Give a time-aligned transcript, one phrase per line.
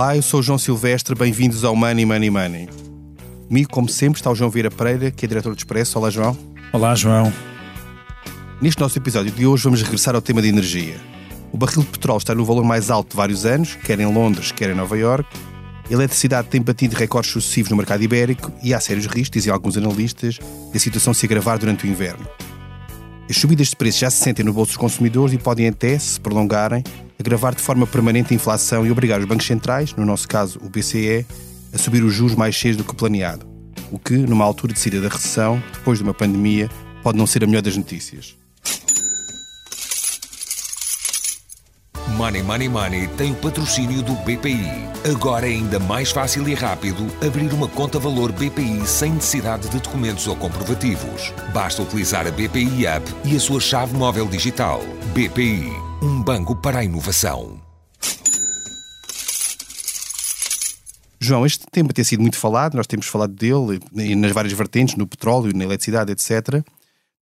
[0.00, 2.68] Olá, eu sou o João Silvestre, bem-vindos ao Money Money Money.
[3.48, 5.98] Comigo, como sempre, está o João Vieira Pereira, que é diretor do Expresso.
[5.98, 6.34] Olá, João.
[6.72, 7.30] Olá, João.
[8.62, 10.98] Neste nosso episódio de hoje vamos regressar ao tema de energia.
[11.52, 14.50] O barril de petróleo está no valor mais alto de vários anos, quer em Londres,
[14.50, 15.28] quer em Nova York.
[15.90, 19.76] A eletricidade tem batido recordes sucessivos no mercado ibérico e há sérios riscos, dizem alguns
[19.76, 20.38] analistas,
[20.70, 22.26] de a situação se agravar durante o inverno.
[23.30, 26.18] As subidas de preços já se sentem no bolso dos consumidores e podem até, se
[26.18, 26.82] prolongarem,
[27.16, 30.68] agravar de forma permanente a inflação e obrigar os bancos centrais, no nosso caso o
[30.68, 31.24] BCE,
[31.72, 33.46] a subir os juros mais cheios do que planeado,
[33.92, 36.68] o que, numa altura de saída da recessão, depois de uma pandemia,
[37.04, 38.39] pode não ser a melhor das notícias.
[42.20, 45.10] Money Money Money tem o patrocínio do BPI.
[45.10, 49.80] Agora é ainda mais fácil e rápido abrir uma conta valor BPI sem necessidade de
[49.80, 51.32] documentos ou comprovativos.
[51.54, 54.82] Basta utilizar a BPI App e a sua chave móvel digital.
[55.14, 57.58] BPI, um banco para a inovação.
[61.18, 63.80] João, este tema tem sido muito falado, nós temos falado dele
[64.14, 66.62] nas várias vertentes, no petróleo, na eletricidade, etc.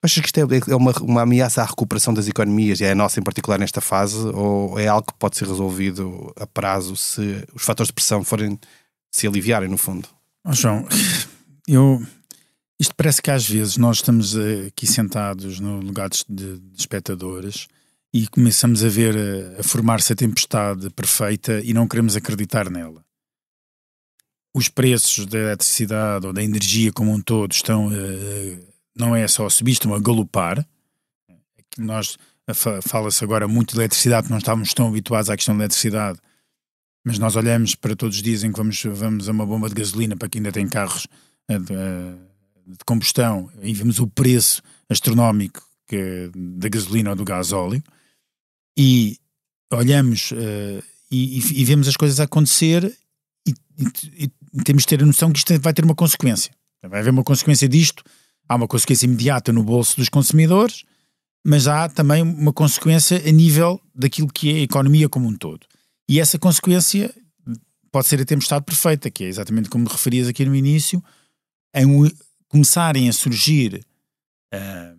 [0.01, 2.95] Achas que isto é, é uma, uma ameaça à recuperação das economias, e é a
[2.95, 7.45] nossa em particular nesta fase, ou é algo que pode ser resolvido a prazo se
[7.53, 8.59] os fatores de pressão forem
[9.11, 10.09] se aliviarem, no fundo?
[10.45, 10.87] Oh, João,
[11.67, 12.03] eu.
[12.81, 14.37] Isto parece que às vezes nós estamos
[14.69, 17.67] aqui sentados no lugar de, espectadores
[18.15, 19.17] e começamos a ver
[19.59, 23.05] a, formar-se a tempestade perfeita e não queremos acreditar nela.
[24.55, 28.69] Os preços da eletricidade ou da energia como um todo estão uh,
[28.99, 30.67] não é só subir, estão a galopar.
[31.77, 32.19] Nós
[32.83, 36.19] fala-se agora muito de eletricidade, não estávamos tão habituados à questão da eletricidade,
[37.05, 39.75] mas nós olhamos para todos os dias em que vamos, vamos a uma bomba de
[39.75, 41.07] gasolina para quem ainda tem carros
[41.49, 42.15] eh, de, eh,
[42.67, 47.83] de combustão e vemos o preço astronómico que, da gasolina ou do gasóleo
[48.79, 49.19] e
[49.73, 52.85] olhamos uh, e, e, vemos as coisas acontecer
[53.47, 56.53] e, e, e, temos de ter a noção que isto vai ter uma consequência.
[56.83, 58.05] Vai haver uma consequência disto
[58.49, 60.85] há uma consequência imediata no bolso dos consumidores,
[61.45, 65.67] mas há também uma consequência a nível daquilo que é a economia como um todo.
[66.09, 67.15] E essa consequência
[67.93, 71.03] pode ser a tempestade perfeita, que é exatamente como referias aqui no início,
[71.75, 71.87] em
[72.49, 73.85] começarem a surgir
[74.55, 74.99] uh,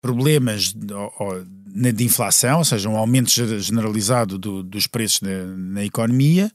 [0.00, 6.50] problemas de, de, inflação, ou seja, um aumento generalizado do, dos preços na, na, economia,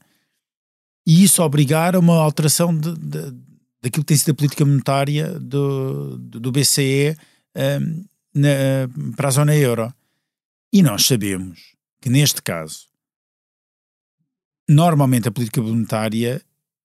[1.06, 2.94] e isso obrigar a uma alteração de,
[3.82, 7.16] daquilo que tem sido a política monetária do, do BCE
[7.56, 8.04] um,
[8.34, 8.48] na,
[9.16, 9.92] para a zona euro.
[10.72, 12.86] E nós sabemos que, neste caso,
[14.68, 16.42] normalmente a política monetária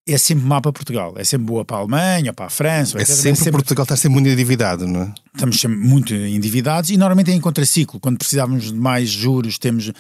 [0.07, 1.15] é sempre má para Portugal.
[1.17, 2.99] É sempre boa para a Alemanha, para a França.
[2.99, 5.13] É sempre, sempre Portugal está sempre muito endividado, não é?
[5.33, 7.99] Estamos sempre muito endividados e normalmente é em contraciclo.
[7.99, 9.93] Quando precisávamos de mais juros, temos, uh,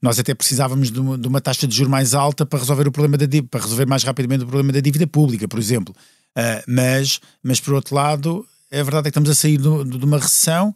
[0.00, 2.92] nós até precisávamos de uma, de uma, taxa de juros mais alta para resolver o
[2.92, 5.94] problema da para resolver mais rapidamente o problema da dívida pública, por exemplo.
[6.36, 10.04] Uh, mas, mas, por outro lado, a verdade é que estamos a sair do, de
[10.04, 10.74] uma recessão,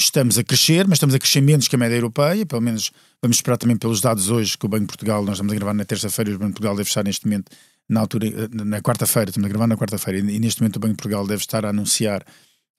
[0.00, 2.90] estamos a crescer, mas estamos a crescer menos que a média europeia, pelo menos
[3.22, 5.74] vamos esperar também pelos dados hoje que o Banco de Portugal, nós estamos a gravar
[5.74, 7.52] na terça-feira o Banco de Portugal deve estar neste momento,
[7.88, 10.96] na altura, na quarta-feira, estamos a gravar na quarta-feira, e neste momento o Banco de
[10.96, 12.22] Portugal deve estar a anunciar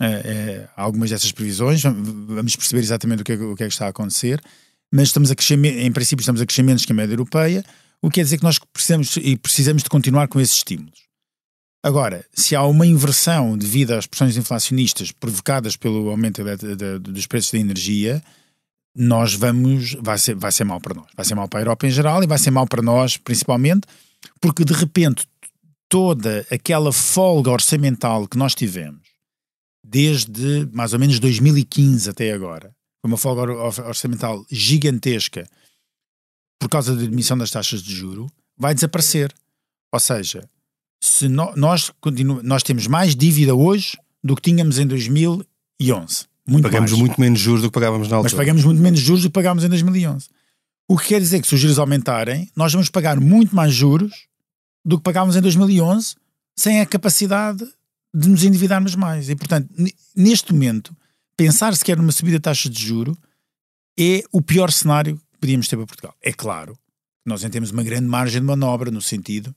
[0.01, 3.73] uh, uh, algumas dessas previsões, vamos perceber exatamente o que, é, o que é que
[3.73, 4.41] está a acontecer,
[4.91, 7.63] mas estamos a crescer, em princípio estamos a crescer menos que a média europeia,
[8.01, 11.02] o que quer dizer que nós precisamos, e precisamos de continuar com esses estímulos.
[11.83, 17.27] Agora, se há uma inversão devido às pressões inflacionistas provocadas pelo aumento de, de, dos
[17.27, 18.23] preços da energia,
[18.95, 19.93] nós vamos.
[20.01, 21.07] Vai ser, vai ser mal para nós.
[21.15, 23.85] Vai ser mal para a Europa em geral e vai ser mal para nós, principalmente,
[24.39, 25.27] porque de repente
[25.89, 29.03] toda aquela folga orçamental que nós tivemos
[29.83, 33.41] desde mais ou menos 2015 até agora, foi uma folga
[33.85, 35.45] orçamental gigantesca
[36.59, 39.33] por causa da diminuição das taxas de juro, vai desaparecer.
[39.91, 40.49] Ou seja,
[41.03, 45.45] se no, nós, continu, nós temos mais dívida hoje do que tínhamos em 2011.
[46.47, 47.01] Muito pagamos mais.
[47.01, 48.31] muito menos juros do que pagávamos na altura.
[48.31, 50.29] Mas pagamos muito menos juros do que pagávamos em 2011.
[50.87, 54.27] O que quer dizer que se os juros aumentarem, nós vamos pagar muito mais juros
[54.85, 56.15] do que pagávamos em 2011
[56.55, 57.67] sem a capacidade
[58.15, 59.29] de nos endividarmos mais.
[59.29, 59.67] E, portanto,
[60.15, 60.95] neste momento,
[61.35, 63.17] pensar sequer numa subida de taxa de juro
[63.99, 66.15] é o pior cenário que podíamos ter para Portugal.
[66.21, 66.77] É claro,
[67.25, 69.53] nós temos uma grande margem de manobra no sentido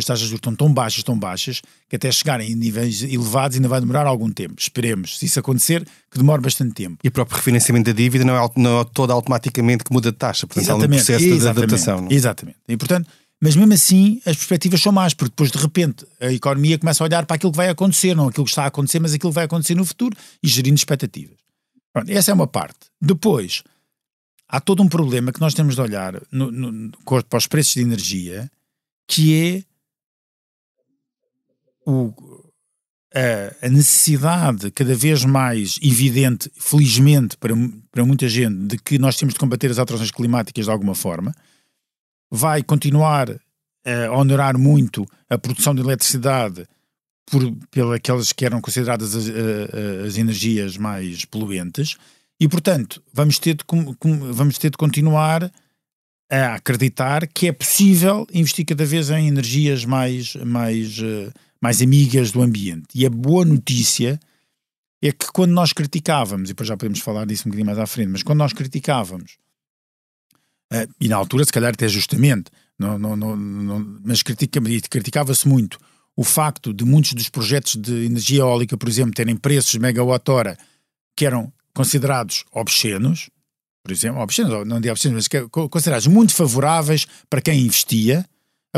[0.00, 3.56] as taxas de juros estão tão baixas, tão baixas, que até chegarem em níveis elevados
[3.56, 4.54] ainda vai demorar algum tempo.
[4.58, 6.98] Esperemos, se isso acontecer, que demore bastante tempo.
[7.02, 10.18] E o próprio refinanciamento da dívida não é, não é todo automaticamente que muda de
[10.18, 12.00] taxa, portanto exatamente, há um processo de adaptação.
[12.02, 12.08] Não?
[12.08, 12.14] É?
[12.14, 12.58] Exatamente.
[12.68, 13.08] E portanto,
[13.40, 17.06] mas mesmo assim as perspectivas são más, porque depois de repente a economia começa a
[17.06, 19.36] olhar para aquilo que vai acontecer, não aquilo que está a acontecer, mas aquilo que
[19.36, 21.36] vai acontecer no futuro e gerindo expectativas.
[21.92, 22.78] Pronto, essa é uma parte.
[23.00, 23.62] Depois,
[24.48, 26.90] há todo um problema que nós temos de olhar no, no,
[27.28, 28.50] para os preços de energia,
[29.06, 29.62] que é
[31.88, 32.14] o,
[33.14, 37.54] a, a, necessidade cada vez mais evidente, felizmente para,
[37.90, 41.34] para muita gente, de que nós temos de combater as alterações climáticas de alguma forma,
[42.30, 46.66] vai continuar a honorar muito a produção de eletricidade
[47.30, 49.24] por, pelas que eram consideradas as,
[50.06, 51.96] as energias mais poluentes,
[52.38, 53.64] e portanto vamos ter de,
[54.32, 55.50] vamos ter de continuar
[56.30, 62.30] a acreditar que é possível investir cada vez em energias mais, mais, eh, mais amigas
[62.30, 62.88] do ambiente.
[62.94, 64.18] E a boa notícia
[65.02, 67.86] é que quando nós criticávamos, e depois já podemos falar disso um bocadinho mais à
[67.86, 69.38] frente, mas quando nós criticávamos,
[70.72, 75.46] eh, e na altura se calhar até justamente, não, não, não, não mas critica, criticava-se
[75.46, 75.78] muito
[76.16, 80.58] o facto de muitos dos projetos de energia eólica, por exemplo, terem preços de megawatt-hora
[81.16, 83.30] que eram considerados obscenos,
[83.84, 88.26] por exemplo, obscenos, não digo obscenos, mas considerados muito favoráveis para quem investia.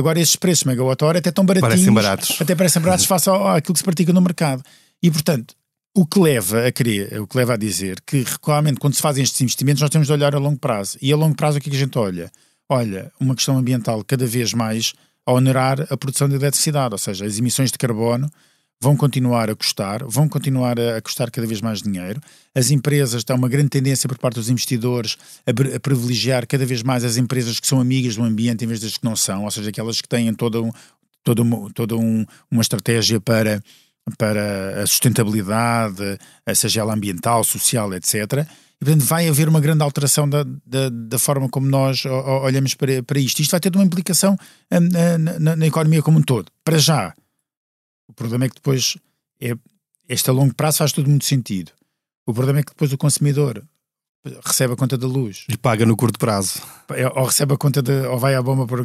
[0.01, 1.75] Agora, esses preços megawatt-hora até estão baratinhos.
[1.75, 2.41] Parecem baratos.
[2.41, 4.63] Até parecem baratos face àquilo que se pratica no mercado.
[5.03, 5.55] E, portanto,
[5.95, 9.23] o que leva a querer, o que leva a dizer que, realmente, quando se fazem
[9.23, 10.97] estes investimentos, nós temos de olhar a longo prazo.
[11.03, 12.31] E a longo prazo, o que, é que a gente olha?
[12.69, 14.95] Olha, uma questão ambiental cada vez mais
[15.27, 18.31] a onerar a produção de eletricidade, ou seja, as emissões de carbono
[18.83, 22.21] vão continuar a custar, vão continuar a, custar cada vez mais dinheiro.
[22.55, 26.83] As empresas, têm uma grande tendência por parte dos investidores a, a, privilegiar cada vez
[26.83, 29.51] mais as empresas que são amigas do ambiente em vez das que não são, ou
[29.51, 30.59] seja, aquelas que têm toda,
[31.23, 33.63] toda, uma, toda um, uma estratégia para,
[34.17, 36.19] para a sustentabilidade,
[36.55, 38.47] seja ela ambiental, social, etc.
[38.81, 43.03] E, portanto, vai haver uma grande alteração da, da, da forma como nós olhamos para,
[43.03, 43.43] para isto.
[43.43, 44.39] Isto vai ter uma implicação
[44.73, 46.51] hum, na, na, na economia como um todo.
[46.65, 47.15] Para já,
[48.11, 48.97] o problema é que depois
[49.41, 49.55] é,
[50.09, 51.73] este a longo prazo faz tudo muito sentido.
[52.27, 53.65] O problema é que depois o consumidor
[54.45, 55.47] recebe a conta da luz.
[55.49, 56.61] E paga no curto prazo.
[56.91, 58.85] É, ou recebe a conta de, ou vai à bomba por,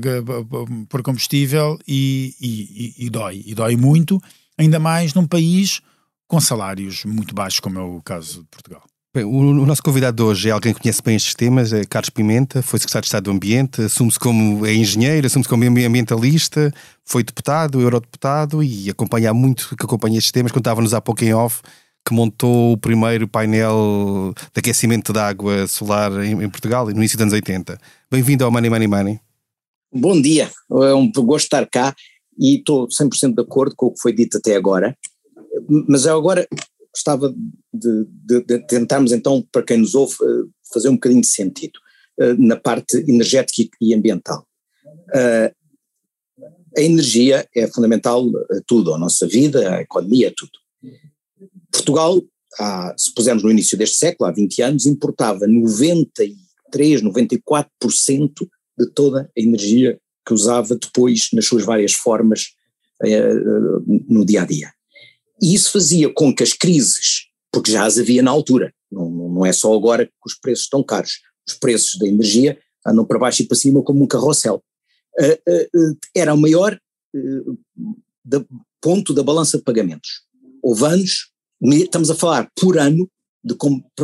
[0.88, 3.44] por combustível e, e, e, dói.
[3.45, 4.22] E dói muito
[4.57, 5.81] ainda mais num país
[6.27, 8.83] com salários muito baixos como é o caso de Portugal
[9.15, 12.09] Bem, o, nosso convidado de hoje é alguém que conhece bem estes temas, é Carlos
[12.09, 16.73] Pimenta, foi secretário de Estado do Ambiente, assume-se como é engenheiro, assume-se como ambientalista,
[17.06, 20.51] foi deputado, eurodeputado e acompanha muito que acompanha estes temas.
[20.51, 21.62] Contava-nos há pouco em off
[22.06, 27.17] que montou o primeiro painel de aquecimento de água solar em, em Portugal no início
[27.17, 27.79] dos anos 80.
[28.12, 29.19] Bem-vindo ao Money Money Money.
[29.94, 31.95] Bom dia, é um gosto estar cá
[32.38, 34.94] e estou 100% de acordo com o que foi dito até agora,
[35.88, 36.45] mas agora
[36.95, 37.36] gostava
[37.74, 41.77] de, de, de, tentarmos então, para quem nos ouve, eh, fazer um bocadinho de sentido
[42.18, 44.47] eh, na parte energética e ambiental.
[45.13, 45.53] Eh,
[46.77, 50.51] a energia é fundamental a tudo, a nossa vida, a economia, a tudo.
[51.71, 52.21] Portugal,
[52.57, 58.31] há, se pusermos no início deste século, há 20 anos, importava 93, 94%
[58.77, 62.56] de toda a energia que usava depois nas suas várias formas
[64.09, 64.71] no dia a dia.
[65.42, 69.46] E isso fazia com que as crises, porque já as havia na altura, não, não
[69.46, 73.42] é só agora que os preços estão caros, os preços da energia andam para baixo
[73.42, 74.64] e para cima como um carrossel.
[75.20, 76.78] Uh, uh, uh, era o maior
[78.82, 80.24] ponto da balança de pagamentos.
[80.62, 83.10] Houve anos, estamos a falar por ano,
[83.42, 83.56] de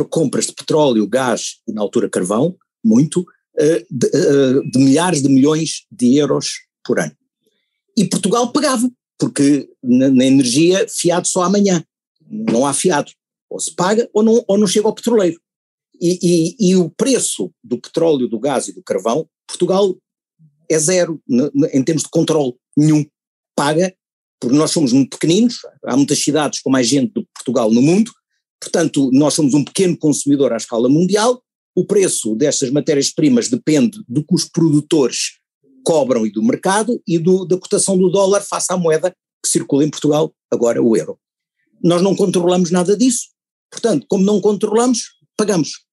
[0.08, 3.26] compras de petróleo, gás e na altura carvão, muito,
[3.90, 4.10] de,
[4.70, 7.14] de milhares de milhões de euros por ano.
[7.94, 8.90] E Portugal pagava,
[9.22, 11.84] porque na, na, energia fiado só amanhã,
[12.28, 13.12] não há fiado,
[13.48, 15.40] ou se paga ou não, ou não chega ao petroleiro.
[16.00, 16.18] E,
[16.58, 19.96] e, e o preço do petróleo, do gás e do carvão, Portugal
[20.68, 21.22] é zero
[21.72, 23.06] em termos de controle, nenhum.
[23.54, 23.94] Paga,
[24.40, 27.80] porque nós somos muito pequeninos, há muitas cidades com mais gente do que Portugal no
[27.80, 28.10] mundo,
[28.60, 31.40] portanto nós somos um pequeno consumidor à escala mundial,
[31.76, 35.38] o preço destas matérias-primas depende do que os produtores
[35.84, 39.84] cobram e do mercado e do, da cotação do dólar face à moeda que circula
[39.84, 41.18] em Portugal, agora o euro.
[41.82, 43.28] Nós não controlamos nada disso,
[43.70, 45.84] portanto, como não controlamos, pagamos.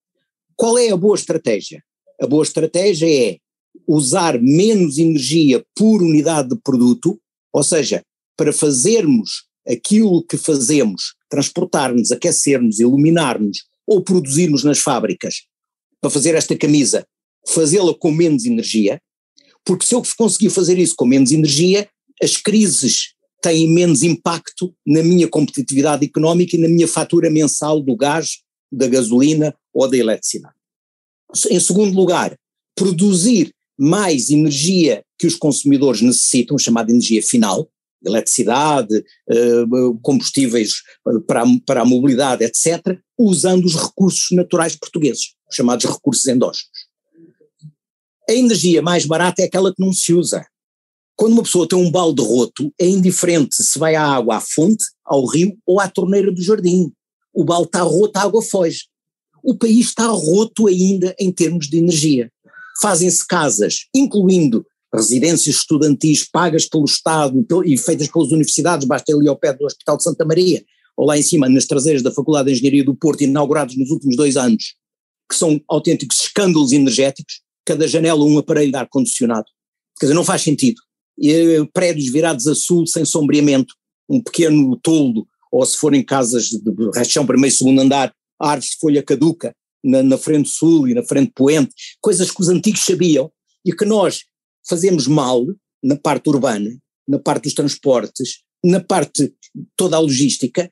[0.55, 1.83] Qual é a boa estratégia?
[2.21, 3.37] A boa estratégia é
[3.87, 7.19] usar menos energia por unidade de produto,
[7.51, 8.03] ou seja,
[8.37, 15.45] para fazermos aquilo que fazemos, transportar-nos, aquecer-nos, iluminar-nos ou produzirmos nas fábricas,
[16.01, 17.05] para fazer esta camisa,
[17.47, 19.01] fazê-la com menos energia,
[19.65, 21.87] porque se eu conseguir fazer isso com menos energia,
[22.21, 27.95] as crises têm menos impacto na minha competitividade económica e na minha fatura mensal do
[27.95, 28.39] gás,
[28.71, 30.55] da gasolina ou da eletricidade.
[31.49, 32.37] Em segundo lugar,
[32.75, 37.69] produzir mais energia que os consumidores necessitam, chamada energia final,
[38.05, 39.03] eletricidade,
[40.01, 40.73] combustíveis
[41.27, 46.88] para, para a mobilidade, etc., usando os recursos naturais portugueses, chamados recursos endógenos.
[48.29, 50.45] A energia mais barata é aquela que não se usa.
[51.15, 54.83] Quando uma pessoa tem um balde roto, é indiferente se vai a água à fonte,
[55.03, 56.91] ao rio ou à torneira do jardim.
[57.33, 58.81] O balde está roto, a água foge.
[59.43, 62.31] O país está roto ainda em termos de energia.
[62.79, 69.39] Fazem-se casas, incluindo residências estudantis pagas pelo Estado e feitas pelas universidades, basta ali ao
[69.39, 70.63] pé do Hospital de Santa Maria,
[70.95, 74.15] ou lá em cima, nas traseiras da Faculdade de Engenharia do Porto, inaugurados nos últimos
[74.15, 74.75] dois anos,
[75.27, 79.45] que são autênticos escândalos energéticos, cada janela um aparelho de ar-condicionado.
[79.99, 80.81] Quer dizer, não faz sentido.
[81.19, 83.75] E, eh, prédios virados a sul, sem sombreamento,
[84.09, 86.59] um pequeno toldo, ou se forem casas de
[86.95, 88.11] rachão primeiro e segundo andar,
[88.41, 91.71] árvores de folha caduca na, na frente sul e na frente poente,
[92.01, 93.31] coisas que os antigos sabiam
[93.63, 94.23] e que nós
[94.67, 95.45] fazemos mal
[95.83, 96.75] na parte urbana,
[97.07, 99.31] na parte dos transportes, na parte
[99.77, 100.71] toda a logística,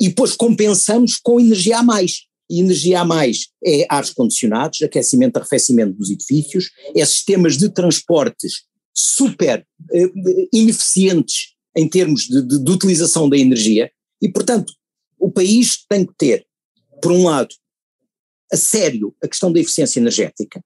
[0.00, 2.26] e depois compensamos com energia a mais.
[2.48, 7.68] E energia a mais é ares condicionados, aquecimento e arrefecimento dos edifícios, é sistemas de
[7.68, 10.10] transportes super eh,
[10.52, 13.90] ineficientes em termos de, de, de utilização da energia,
[14.22, 14.72] e portanto
[15.18, 16.46] o país tem que ter,
[17.02, 17.54] por um lado,
[18.52, 20.62] a sério a questão da eficiência energética,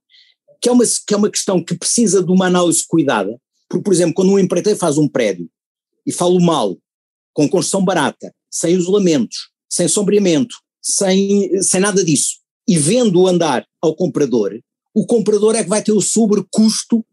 [0.61, 3.93] que é uma, que é uma questão que precisa de uma análise cuidada, porque, por
[3.93, 5.49] exemplo, quando um empreiteiro faz um prédio
[6.07, 6.77] e falo mal,
[7.33, 13.95] com construção barata, sem isolamentos, sem sombreamento, sem, sem nada disso, e vendo andar ao
[13.95, 14.59] comprador,
[14.95, 17.05] o comprador é que vai ter o sobrecusto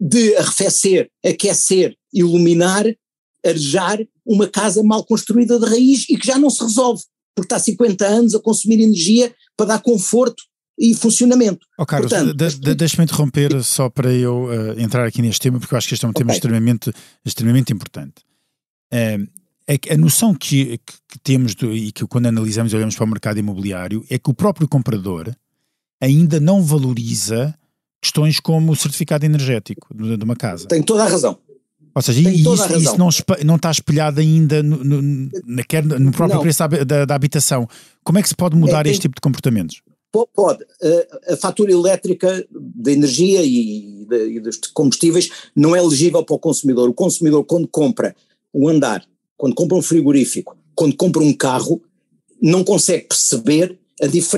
[0.00, 2.84] de arrefecer, aquecer, iluminar,
[3.44, 7.02] arejar uma casa mal construída de raiz e que já não se resolve,
[7.34, 10.42] porque está há 50 anos a consumir energia para dar conforto
[10.78, 11.66] e funcionamento.
[11.78, 15.78] Oh, Carlos, de, deixa-me interromper só para eu uh, entrar aqui neste tema, porque eu
[15.78, 16.36] acho que este é um tema okay.
[16.36, 16.92] extremamente,
[17.24, 18.22] extremamente importante.
[18.92, 19.26] Uh,
[19.68, 23.08] a, a noção que, que, temos do, e que quando analisamos e olhamos para o
[23.08, 25.30] mercado imobiliário é que o próprio comprador
[26.00, 27.54] ainda não valoriza
[28.00, 30.66] questões como o certificado energético de, uma casa.
[30.68, 31.36] Tem toda a razão.
[31.94, 33.08] Ou seja, isso, isso, não,
[33.44, 36.42] não está espelhado ainda no, no, na, no próprio não.
[36.42, 37.66] preço da, da, habitação.
[38.04, 39.82] Como é que se pode mudar é, este tipo de comportamentos?
[40.12, 40.64] Pode.
[41.28, 46.38] A fatura elétrica da energia e, de, e dos combustíveis não é elegível para o
[46.38, 46.88] consumidor.
[46.88, 48.14] O consumidor, quando compra
[48.54, 49.04] um andar,
[49.38, 51.80] quando compra um frigorífico, quando compra um carro,
[52.42, 53.78] não consegue perceber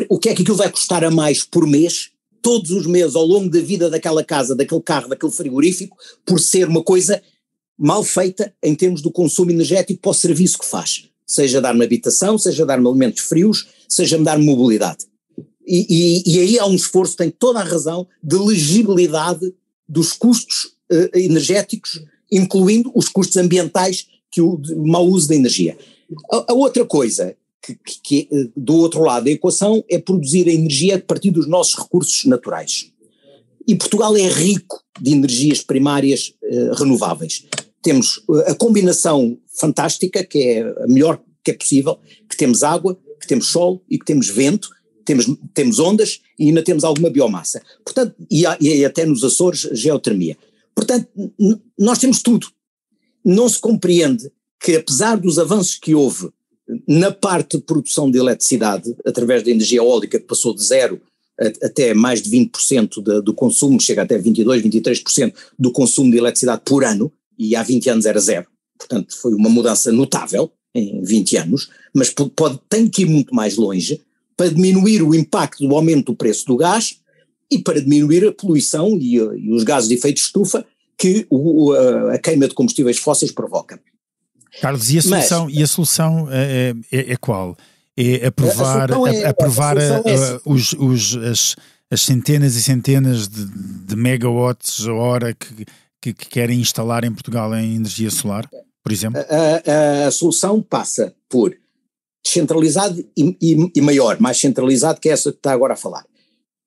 [0.09, 3.26] o que é que aquilo vai custar a mais por mês, todos os meses, ao
[3.26, 7.21] longo da vida daquela casa, daquele carro, daquele frigorífico, por ser uma coisa
[7.78, 11.09] mal feita em termos do consumo energético para o serviço que faz.
[11.26, 15.07] Seja dar-me habitação, seja dar-me alimentos frios, seja me dar mobilidade.
[15.66, 19.54] E, e, e, aí há um esforço, tem toda a razão, de legibilidade
[19.88, 25.76] dos custos uh, energéticos, incluindo os custos ambientais que o mau uso da energia.
[26.30, 30.49] A, a outra coisa que, que, que, eh, do outro lado da equação é produzir
[30.49, 32.90] a energia a partir dos nossos recursos naturais.
[33.66, 37.44] E Portugal é rico de energias primárias uh, renováveis.
[37.82, 43.26] Temos a combinação fantástica, que é a melhor que é possível, que temos água, que
[43.26, 44.68] temos sol e que temos vento,
[45.04, 47.62] temos, temos ondas e ainda temos alguma biomassa.
[47.84, 50.37] Portanto, e, e até nos Açores, geotermia.
[50.75, 51.08] Portanto,
[51.78, 52.49] nós temos tudo.
[53.25, 56.31] Não se compreende que, apesar dos avanços que houve
[56.87, 61.00] na parte de produção de eletricidade, através da energia eólica, que passou de zero
[61.41, 66.19] a, até mais de 20% de, do consumo, chega até 22%, 23% do consumo de
[66.19, 68.47] eletricidade por ano, e há 20 anos era zero.
[68.79, 73.57] Portanto, foi uma mudança notável em 20 anos, mas pode, tem que ir muito mais
[73.57, 74.00] longe
[74.37, 76.97] para diminuir o impacto do aumento do preço do gás
[77.50, 80.65] e para diminuir a poluição e, e os gases de efeito de estufa
[81.00, 83.80] que o, a, a, queima de combustíveis fósseis provoca.
[84.61, 87.57] Carlos, e a solução, Mas, e a solução é, é, é qual?
[87.97, 91.57] É aprovar, a é, aprovar a, é os, os, as,
[91.90, 95.64] as, centenas e centenas de, de megawatts a hora que,
[96.02, 98.49] que, que, querem instalar em Portugal em energia solar,
[98.83, 99.23] por exemplo?
[99.23, 101.57] A, a solução passa por
[102.23, 106.04] descentralizado e, e, e, maior, mais centralizado que essa que está agora a falar.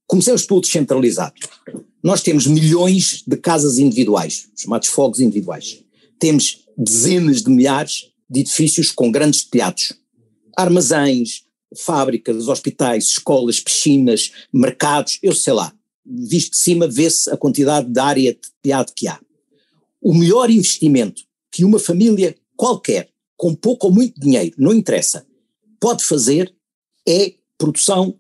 [0.08, 1.36] Comecemos pelo descentralizado.
[2.04, 5.82] Nós temos milhões de casas individuais, chamados fogos individuais.
[6.20, 9.94] Temos dezenas de milhares de edifícios com grandes telhados.
[10.58, 11.44] Armazéns,
[11.78, 15.74] fábricas, hospitais, escolas, piscinas, mercados, eu sei lá.
[16.06, 19.18] Visto de cima vê-se a quantidade de área de telhado que há.
[20.02, 25.26] O melhor investimento que uma família qualquer, com pouco ou muito dinheiro, não interessa,
[25.80, 26.54] pode fazer
[27.08, 28.18] é produção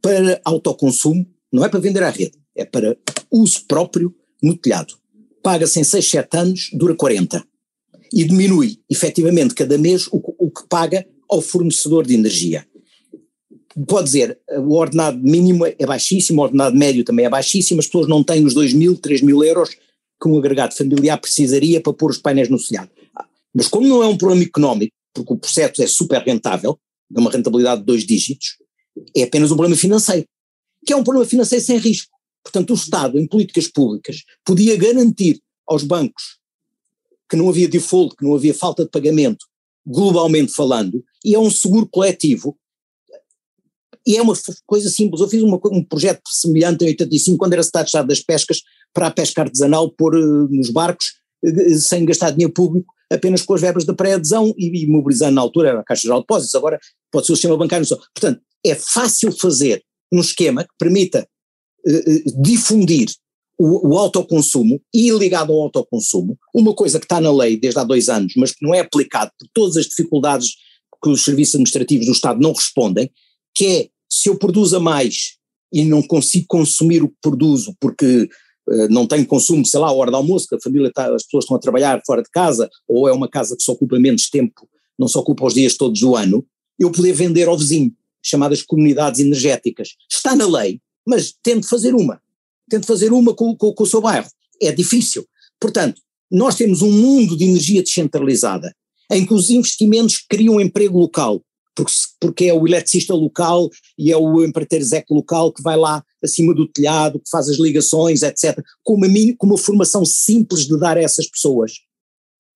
[0.00, 2.96] para autoconsumo, não é para vender à rede, é para
[3.30, 4.94] uso próprio no telhado.
[5.42, 7.42] Paga-se em 6, 7 anos, dura 40.
[8.12, 12.66] e diminui efetivamente cada mês o, o que paga ao fornecedor de energia.
[13.86, 18.08] Pode dizer, o ordenado mínimo é baixíssimo, o ordenado médio também é baixíssimo, as pessoas
[18.08, 19.70] não têm os 2 mil, 3 mil euros
[20.20, 22.90] que um agregado familiar precisaria para pôr os painéis no telhado.
[23.54, 26.78] Mas como não é um problema económico, porque o processo é super rentável,
[27.10, 28.56] de uma rentabilidade de dois dígitos,
[29.16, 30.26] é apenas um problema financeiro,
[30.84, 32.17] que é um problema financeiro sem risco.
[32.42, 36.38] Portanto, o Estado, em políticas públicas, podia garantir aos bancos
[37.28, 39.44] que não havia default, que não havia falta de pagamento,
[39.86, 42.56] globalmente falando, e é um seguro coletivo.
[44.06, 44.34] E é uma
[44.66, 45.20] coisa simples.
[45.20, 48.62] Eu fiz uma, um projeto semelhante em 85, quando era Estado de Estado das Pescas,
[48.94, 51.06] para a pesca artesanal, pôr uh, nos barcos,
[51.44, 55.40] uh, sem gastar dinheiro público, apenas com as verbas da pré-adesão e, e, mobilizando na
[55.40, 56.78] altura era a Caixa Geral de Depósitos, agora
[57.10, 57.86] pode ser o sistema bancário.
[57.86, 61.28] Portanto, é fácil fazer um esquema que permita
[62.42, 63.08] difundir
[63.58, 67.84] o, o autoconsumo e ligado ao autoconsumo, uma coisa que está na lei desde há
[67.84, 70.54] dois anos, mas que não é aplicado por todas as dificuldades
[71.02, 73.10] que os serviços administrativos do Estado não respondem,
[73.54, 75.36] que é se eu produzo mais
[75.72, 78.28] e não consigo consumir o que produzo porque
[78.68, 81.24] uh, não tenho consumo, sei lá, a hora do almoço, que a família está, as
[81.24, 84.30] pessoas estão a trabalhar fora de casa, ou é uma casa que se ocupa menos
[84.30, 84.68] tempo,
[84.98, 86.44] não se ocupa os dias todos do ano,
[86.78, 87.92] eu poder vender ao vizinho,
[88.22, 89.90] chamadas comunidades energéticas.
[90.10, 92.20] Está na lei, mas tento fazer uma
[92.68, 94.28] tente fazer uma com, com, com o seu bairro.
[94.60, 95.24] É difícil.
[95.60, 96.00] Portanto,
[96.30, 98.72] nós temos um mundo de energia descentralizada,
[99.10, 101.42] em que os investimentos criam um emprego local,
[101.74, 106.04] porque, porque é o eletricista local e é o empreiteiro Zeco local que vai lá
[106.22, 109.06] acima do telhado, que faz as ligações, etc., com uma,
[109.38, 111.72] com uma formação simples de dar a essas pessoas.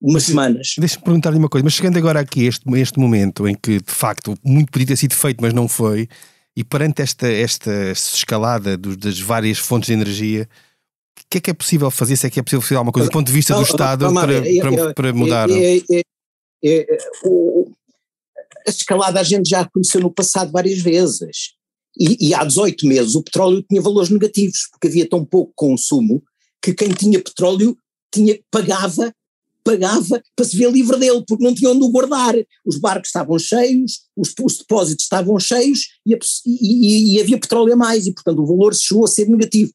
[0.00, 0.74] Umas semanas.
[0.76, 3.92] Deixa-me perguntar-lhe uma coisa, mas chegando agora aqui a este, este momento em que, de
[3.92, 6.08] facto, muito podia ter sido feito, mas não foi,
[6.56, 10.48] e perante esta, esta escalada dos, das várias fontes de energia,
[11.18, 12.16] o que é que é possível fazer?
[12.16, 14.42] Se é que é possível fazer alguma coisa do ponto de vista do Estado para,
[14.42, 15.48] para, para mudar?
[18.66, 21.54] A escalada a gente já conheceu no passado várias vezes.
[21.98, 26.22] E, e, há 18 meses o petróleo tinha valores negativos, porque havia tão pouco consumo
[26.62, 27.76] que quem tinha petróleo
[28.12, 29.12] tinha, pagava
[29.64, 32.34] pagava para se ver livre dele, porque não tinha onde o guardar.
[32.64, 37.76] Os barcos estavam cheios, os, os depósitos estavam cheios e, e, e, havia petróleo a
[37.76, 39.72] mais, e portanto o valor chegou a ser negativo.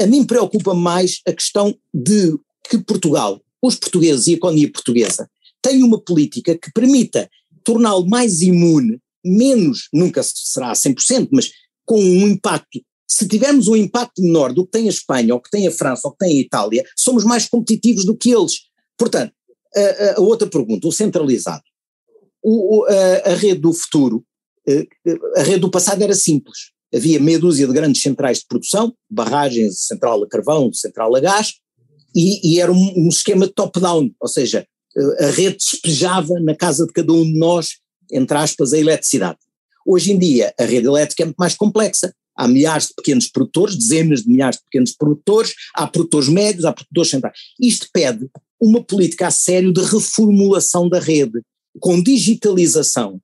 [0.00, 5.28] A mim preocupa mais a questão de que Portugal, os portugueses e a economia portuguesa,
[5.62, 7.30] têm uma política que permita
[7.62, 11.50] torná-lo mais imune, menos, nunca será 100%, mas
[11.86, 15.50] com um impacto se tivermos um impacto menor do que tem a Espanha, ou que
[15.50, 18.62] tem a França, ou que tem a Itália, somos mais competitivos do que eles.
[18.98, 19.32] Portanto,
[19.74, 21.62] a, a outra pergunta, o centralizado.
[22.42, 24.24] O, a, a, rede do futuro,
[24.68, 24.86] eh,
[25.36, 26.72] a rede do passado era simples.
[26.94, 31.54] Havia meia dúzia de grandes centrais de produção, barragens, central a carvão, central a gás,
[32.14, 36.86] e, e era um, um esquema top-down, ou seja, eh, a rede despejava na casa
[36.86, 37.78] de cada um de nós,
[38.12, 39.38] entre aspas, a eletricidade.
[39.86, 43.76] Hoje em dia, a rede elétrica é muito mais complexa há milhares de pequenos produtores,
[43.76, 47.38] dezenas de milhares de pequenos produtores, há produtores médios, há produtores centrais.
[47.60, 48.28] Isto pede
[48.60, 51.40] uma política a sério de reformulação da rede,
[51.80, 53.20] com digitalização.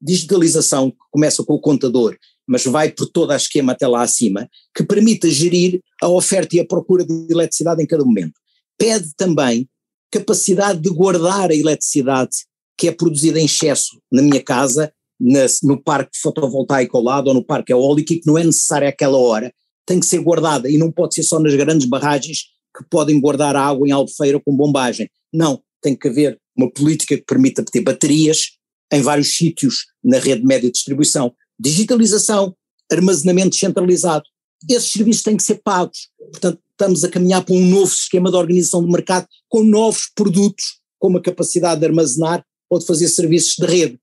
[0.00, 2.16] Digitalização que começa com o contador,
[2.46, 6.60] mas vai por todo o esquema até lá acima, que permita gerir a oferta e
[6.60, 8.34] a procura de eletricidade em cada momento.
[8.78, 9.68] Pede também
[10.10, 12.36] capacidade de guardar a eletricidade
[12.78, 17.34] que é produzida em excesso na minha casa na, no parque fotovoltaico ao lado ou
[17.34, 19.52] no parque eólico e que não é necessário àquela hora,
[19.86, 22.44] tem que ser guardada e não pode ser só nas grandes barragens
[22.76, 25.08] que podem guardar água em albufeira com bombagem.
[25.32, 28.56] Não, tem que haver uma política que permita ter baterias
[28.92, 31.32] em vários sítios na rede média de distribuição.
[31.58, 32.54] Digitalização,
[32.90, 34.24] armazenamento centralizado.
[34.68, 36.08] Esses serviços têm que ser pagos.
[36.18, 40.80] Portanto, estamos a caminhar para um novo sistema de organização do mercado com novos produtos,
[40.98, 43.98] com uma capacidade de armazenar ou de fazer serviços de rede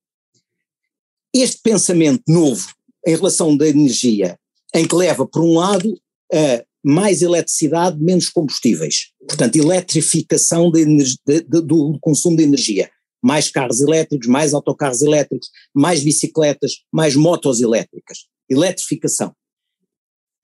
[1.34, 2.68] este pensamento novo
[3.06, 4.38] em relação da energia,
[4.74, 6.00] em que leva, por um lado,
[6.32, 9.12] a mais eletricidade, menos combustíveis.
[9.28, 12.90] Portanto, eletrificação de, de, de, do consumo de energia.
[13.22, 18.28] Mais carros elétricos, mais autocarros elétricos, mais bicicletas, mais motos elétricas.
[18.50, 19.34] Eletrificação.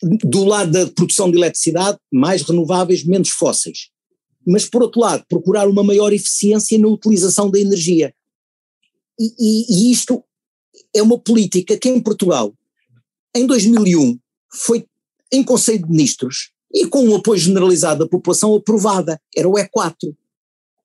[0.02, 3.90] Do lado da produção de eletricidade, mais renováveis, menos fósseis.
[4.48, 8.14] Mas, por outro lado, procurar uma maior eficiência na utilização da energia.
[9.20, 10.24] E, e, e isto
[10.94, 12.54] é uma política que em Portugal,
[13.36, 14.20] em 2001,
[14.52, 14.86] foi
[15.32, 20.16] em Conselho de Ministros e com o apoio generalizado da população aprovada, era o E4.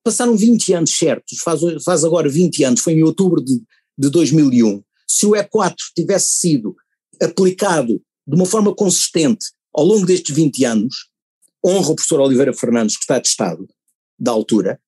[0.03, 3.63] Passaram 20 anos certos, faz, faz agora 20 anos, foi em outubro de,
[3.97, 4.83] de 2001.
[5.07, 6.75] Se o E4 tivesse sido
[7.23, 11.09] aplicado de uma forma consistente ao longo destes 20 anos,
[11.65, 13.67] honra o professor Oliveira Fernandes, que está de Estado,
[14.19, 14.81] da altura,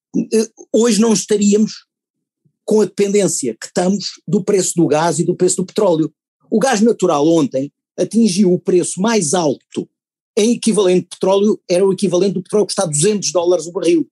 [0.72, 1.87] hoje não estaríamos
[2.66, 6.12] com a dependência que estamos do preço do gás e do preço do petróleo.
[6.50, 9.88] O gás natural ontem atingiu o preço mais alto
[10.37, 13.72] em equivalente de petróleo, era o equivalente do petróleo que está a 200 dólares o
[13.72, 14.07] barril.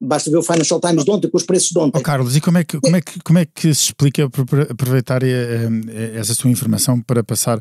[0.00, 1.98] Basta ver o Financial Times de ontem com os preços de ontem.
[1.98, 5.22] Oh, Carlos, e como é que, como é que, como é que se explica, aproveitar
[5.22, 7.60] eh, eh, essa sua informação para passar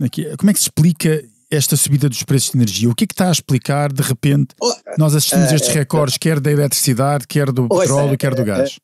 [0.00, 2.88] aqui, como é que se explica esta subida dos preços de energia?
[2.88, 6.18] O que é que está a explicar, de repente, oh, nós assistimos a estes recordes,
[6.18, 8.78] quer da eletricidade, quer do petróleo, quer do gás?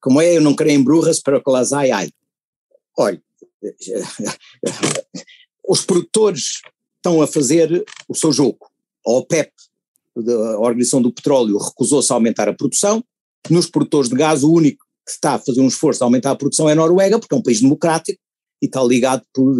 [0.00, 2.10] Como é, eu não creio em brujas, para que las ai, ai.
[2.96, 3.20] Olha,
[5.68, 6.60] os produtores
[6.96, 8.58] estão a fazer o seu jogo.
[9.06, 9.52] A OPEP,
[10.16, 13.04] a Organização do Petróleo, recusou-se a aumentar a produção.
[13.50, 16.36] Nos produtores de gás, o único que está a fazer um esforço de aumentar a
[16.36, 18.18] produção é a Noruega, porque é um país democrático
[18.60, 19.54] e está ligado por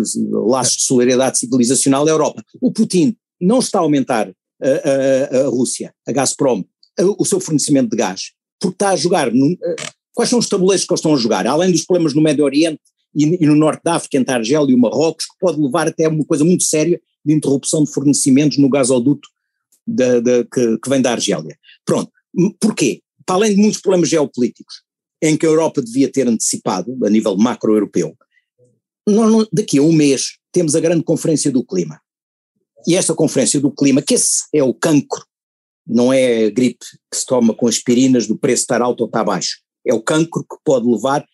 [0.49, 2.43] laços de solidariedade civilizacional à Europa.
[2.61, 6.65] O Putin não está a aumentar a, a, a Rússia, a Gazprom,
[6.99, 9.31] a, o seu fornecimento de gás, porque está a jogar.
[9.33, 9.57] No,
[10.17, 11.47] quais são os tabuleiros que eles estão a jogar?
[11.47, 12.81] Além dos problemas no Médio Oriente
[13.15, 15.87] e, e no Norte da África, entre a Argélia e o Marrocos, que pode levar
[15.87, 19.29] até a uma coisa muito séria de interrupção de fornecimentos no gasoduto
[19.87, 21.57] da, da, que, que, vem da Argélia.
[21.85, 22.11] Pronto.
[22.59, 23.03] Porquê?
[23.27, 24.83] Para além de muitos problemas geopolíticos,
[25.21, 28.17] em que a Europa devia ter antecipado, a nível macro-europeu,
[29.53, 32.01] daqui a um mês temos a grande conferência do clima.
[32.87, 35.25] E esta conferência do clima, que esse é o cancro,
[35.87, 39.25] não é a gripe que se toma com aspirinas do preço estar alto ou estar
[39.25, 41.27] baixo, é o cancro que pode levar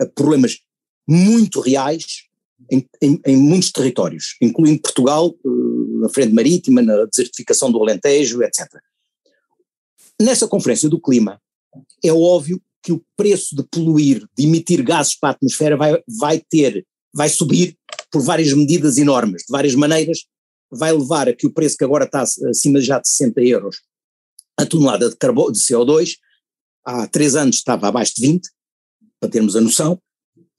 [0.00, 0.58] a problemas
[1.06, 2.24] muito reais
[2.70, 5.48] em, em, em, muitos territórios, incluindo Portugal, eh,
[6.00, 8.68] na frente marítima, na desertificação do Alentejo, etc.
[10.20, 11.40] Nessa conferência do clima,
[12.04, 16.40] é óbvio que o preço de poluir, de emitir gases para a atmosfera vai, vai
[16.40, 17.76] ter, vai subir
[18.10, 20.24] por várias medidas enormes, de várias maneiras,
[20.70, 23.76] vai levar a que o preço que agora está acima já de 60 euros
[24.56, 26.16] a tonelada de, de CO2,
[26.84, 28.48] há três anos estava abaixo de 20,
[29.20, 30.00] para termos a noção,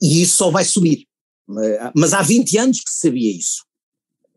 [0.01, 1.05] e isso só vai subir.
[1.95, 3.63] Mas há 20 anos que se sabia isso.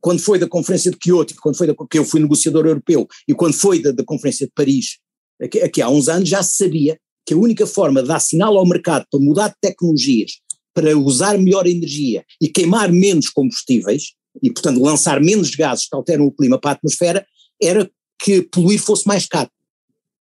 [0.01, 3.35] Quando foi da Conferência de Kyoto, quando foi da, que eu fui negociador europeu, e
[3.35, 4.99] quando foi da, da Conferência de Paris,
[5.41, 8.57] aqui, aqui, há uns anos já se sabia que a única forma de dar sinal
[8.57, 10.33] ao mercado para mudar de tecnologias,
[10.73, 16.27] para usar melhor energia e queimar menos combustíveis, e portanto lançar menos gases que alteram
[16.27, 17.27] o clima para a atmosfera,
[17.61, 19.51] era que poluir fosse mais caro.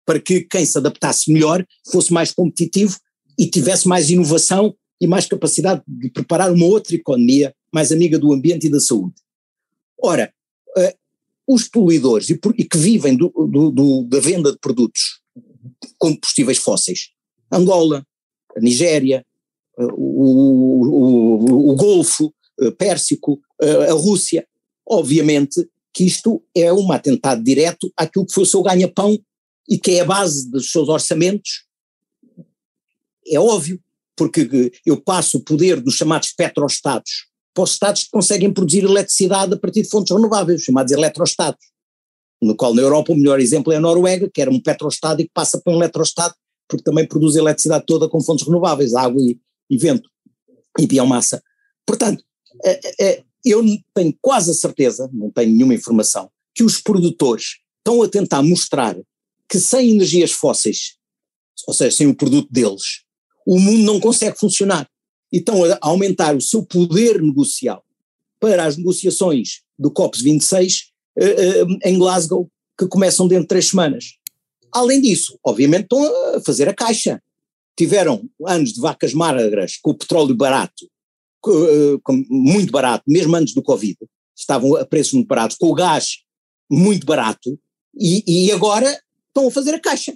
[0.05, 2.99] Para que quem se adaptasse melhor fosse mais competitivo
[3.38, 8.33] e tivesse mais inovação e mais capacidade de preparar uma outra economia mais amiga do
[8.33, 9.14] ambiente e da saúde.
[10.01, 10.33] Ora,
[10.77, 10.97] uh,
[11.47, 15.21] os poluidores e, que vivem do, do, do, da venda de produtos
[15.99, 17.11] combustíveis fósseis,
[17.51, 18.07] Angola,
[18.59, 19.27] Nigéria,
[19.79, 23.40] uh, o, o, o, Golfo uh, Pérsico,
[23.88, 24.47] a Rússia,
[24.87, 29.19] obviamente que isto é um atentado direto àquilo que foi o seu ganha-pão
[29.68, 31.64] e que é a base dos seus orçamentos.
[33.27, 33.81] É óbvio
[34.16, 39.55] porque eu passo o poder dos chamados petroestados para os estados que conseguem produzir eletricidade
[39.55, 41.61] a partir de fontes renováveis, chamados eletroestados,
[42.42, 45.24] no qual na Europa o melhor exemplo é a Noruega, que era um petroestado e
[45.24, 46.35] que passa para um eletroestado,
[46.68, 49.38] porque também produz eletricidade toda com fontes renováveis, água e,
[49.70, 50.09] e vento
[50.79, 51.40] e biomassa.
[51.87, 52.24] Portanto,
[52.64, 53.62] é, é, eu
[53.94, 58.96] tenho quase a certeza, não tenho nenhuma informação, que os produtores estão a tentar mostrar
[59.48, 60.96] que sem energias fósseis,
[61.66, 63.04] ou seja, sem o produto deles,
[63.46, 64.88] o mundo não consegue funcionar.
[65.33, 67.85] E estão a aumentar o seu poder negocial
[68.38, 70.85] para as negociações do COP26
[71.18, 74.16] uh, uh, em Glasgow, que começam dentro de três semanas.
[74.72, 76.04] Além disso, obviamente estão
[76.35, 77.22] a fazer a caixa.
[77.76, 80.88] Tiveram anos de vacas magras com o petróleo barato,
[81.46, 83.96] uh, muito barato, mesmo antes do Covid,
[84.37, 86.18] estavam a preços muito baratos, com o gás
[86.70, 87.59] muito barato,
[87.96, 89.00] e, e agora
[89.35, 90.14] estão a fazer a caixa.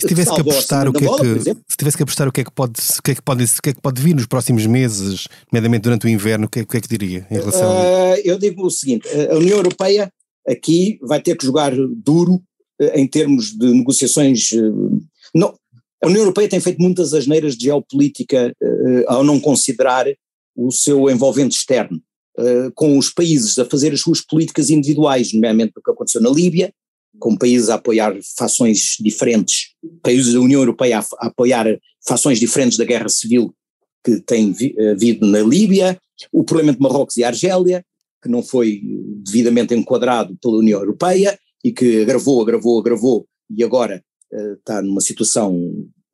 [0.00, 2.40] Se tivesse que apostar o que, bola, é que se tivesse que apostar o que
[2.40, 4.26] é que pode o que é que pode o que é que pode vir nos
[4.26, 7.34] próximos meses, nomeadamente durante o inverno, o que é, o que, é que diria em
[7.34, 7.70] relação?
[7.70, 10.12] Uh, eu digo o seguinte: a União Europeia
[10.48, 12.34] aqui vai ter que jogar duro
[12.80, 14.50] uh, em termos de negociações.
[14.50, 15.00] Uh,
[15.32, 15.54] não,
[16.02, 18.52] a União Europeia tem feito muitas asneiras de geopolítica
[19.06, 20.06] ao não considerar
[20.56, 22.02] o seu envolvente externo,
[22.74, 26.74] com os países a fazer as suas políticas individuais, nomeadamente o que aconteceu na Líbia,
[27.18, 31.66] com países a apoiar fações diferentes, países da União Europeia a, apoiar
[32.06, 33.54] fações diferentes da guerra civil
[34.04, 35.98] que tem eh, havido na Líbia,
[36.32, 37.84] o problema de Marrocos e Argélia,
[38.22, 38.80] que não foi
[39.24, 45.00] devidamente enquadrado pela União Europeia e que agravou, agravou, agravou e agora uh, está numa
[45.00, 45.54] situação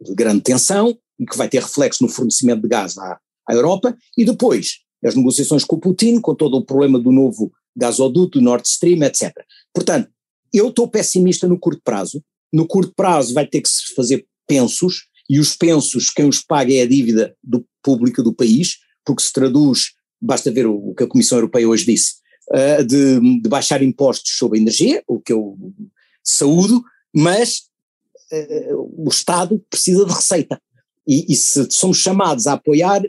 [0.00, 3.96] de grande tensão e que vai ter reflexo no fornecimento de gás à, à Europa,
[4.16, 8.66] e depois as negociações com o Putin, com todo o problema do novo gasoduto, Nord
[8.66, 9.32] Stream, etc.
[9.72, 10.10] Portanto,
[10.52, 15.08] eu estou pessimista no curto prazo, no curto prazo vai ter que se fazer pensos,
[15.28, 19.32] e os pensos, quem os paga é a dívida do público do país, porque se
[19.32, 22.14] traduz, basta ver o, que a Comissão Europeia hoje disse,
[22.50, 25.56] uh, de, de, baixar impostos sobre a energia, o que eu
[26.24, 26.82] saúdo,
[27.14, 27.64] mas
[28.32, 30.60] uh, o Estado precisa de receita.
[31.06, 33.02] E, e se somos chamados a apoiar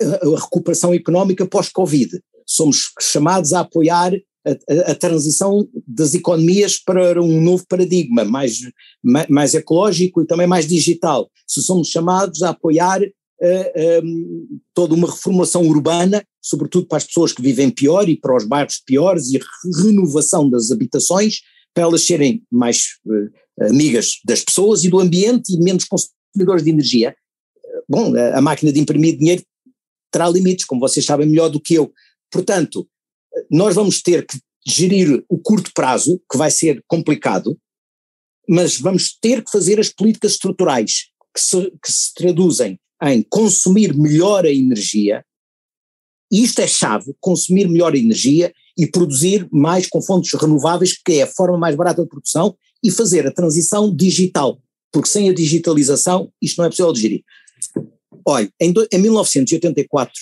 [0.00, 4.12] a, a recuperação económica pós-Covid, somos chamados a apoiar
[4.46, 8.60] a, a, transição das economias para um novo paradigma, mais,
[9.28, 11.30] mais, ecológico e também mais digital.
[11.46, 13.08] Se somos chamados a apoiar uh,
[13.40, 18.16] eh, um, ehm, toda uma reformulação urbana, sobretudo para as pessoas que vivem pior e
[18.16, 19.40] para os bairros piores, e
[19.82, 21.40] renovação das habitações,
[21.72, 26.70] para elas serem mais uh, amigas das pessoas e do ambiente e menos consumidoras de
[26.70, 27.16] energia.
[27.88, 29.42] Bom, a máquina de imprimir dinheiro
[30.10, 31.92] terá limites, como vocês sabem melhor do que eu.
[32.30, 32.86] Portanto,
[33.50, 37.58] nós vamos ter que gerir o curto prazo, que vai ser complicado,
[38.48, 43.94] mas vamos ter que fazer as políticas estruturais que se, que se traduzem em consumir
[43.94, 45.24] melhor a energia,
[46.32, 51.14] e isto é chave, consumir melhor a energia e produzir mais com fontes renováveis, que
[51.14, 54.60] é a forma mais barata de produção, e fazer a transição digital,
[54.92, 57.24] porque sem a digitalização isto não é possível de gerir.
[58.26, 60.12] Olha, em, em 1984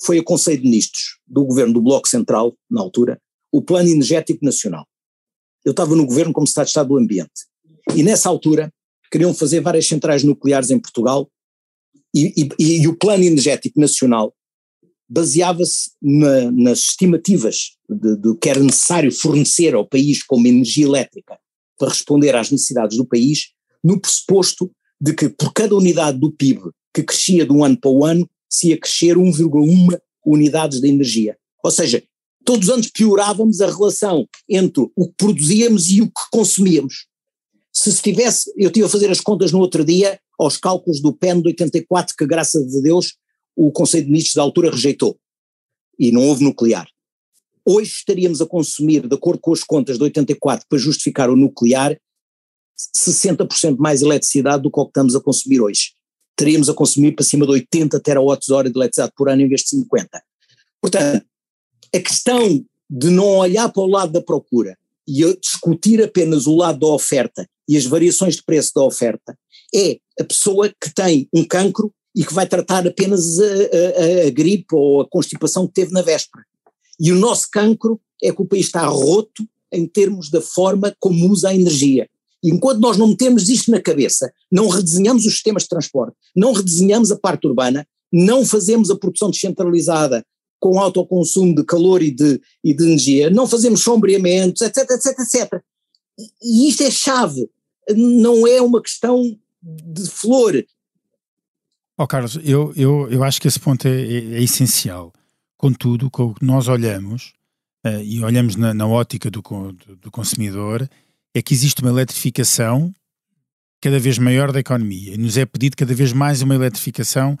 [0.00, 3.20] foi a Conselho de Ministros do governo do Bloco Central, na altura,
[3.52, 4.86] o Plano Energético Nacional.
[5.64, 7.46] Eu estava no governo como Estado de Estado do Ambiente.
[7.96, 8.72] E nessa altura
[9.10, 11.30] queriam fazer várias centrais nucleares em Portugal
[12.14, 14.34] e, e, e o Plano Energético Nacional
[15.08, 21.38] baseava-se na, nas estimativas de que era necessário fornecer ao país como energia elétrica
[21.78, 26.60] para responder às necessidades do país, no pressuposto de que por cada unidade do PIB
[26.92, 31.36] que crescia de um ano para o ano, se ia crescer 1,1 unidades de energia.
[31.62, 32.02] Ou seja,
[32.44, 37.06] todos os anos piorávamos a relação entre o que produzíamos e o que consumíamos.
[37.72, 41.12] Se se tivesse, eu estive a fazer as contas no outro dia, aos cálculos do
[41.12, 43.16] PEN de 84, que graças a Deus
[43.54, 45.18] o Conselho de Ministros da altura rejeitou,
[45.98, 46.88] e não houve nuclear.
[47.66, 52.00] Hoje estaríamos a consumir, de acordo com as contas de 84, para justificar o nuclear,
[52.96, 55.97] 60% mais eletricidade do que o que estamos a consumir hoje
[56.38, 59.70] teríamos a consumir para cima de 80 terawatts-hora de eletricidade por ano em vez de
[59.70, 60.22] 50.
[60.80, 61.26] Portanto,
[61.94, 66.78] a questão de não olhar para o lado da procura e discutir apenas o lado
[66.78, 69.36] da oferta e as variações de preço da oferta
[69.74, 74.30] é a pessoa que tem um cancro e que vai tratar apenas a, a, a
[74.30, 76.44] gripe ou a constipação que teve na véspera.
[77.00, 81.28] E o nosso cancro é que o país está roto em termos da forma como
[81.28, 82.08] usa a energia.
[82.42, 86.52] E enquanto nós não metemos isto na cabeça, não redesenhamos os sistemas de transporte, não
[86.52, 90.24] redesenhamos a parte urbana, não fazemos a produção descentralizada
[90.60, 95.62] com autoconsumo de calor e de, e de energia, não fazemos sombreamentos, etc, etc, etc.
[96.42, 97.48] E isto é chave,
[97.96, 100.64] não é uma questão de flor.
[101.96, 105.12] Ó oh, Carlos, eu, eu, eu acho que esse ponto é, é, é essencial.
[105.56, 107.32] Contudo, quando nós olhamos,
[107.84, 110.88] uh, e olhamos na, na ótica do, do, do consumidor,
[111.38, 112.92] é que existe uma eletrificação
[113.80, 117.38] cada vez maior da economia e nos é pedido cada vez mais uma eletrificação,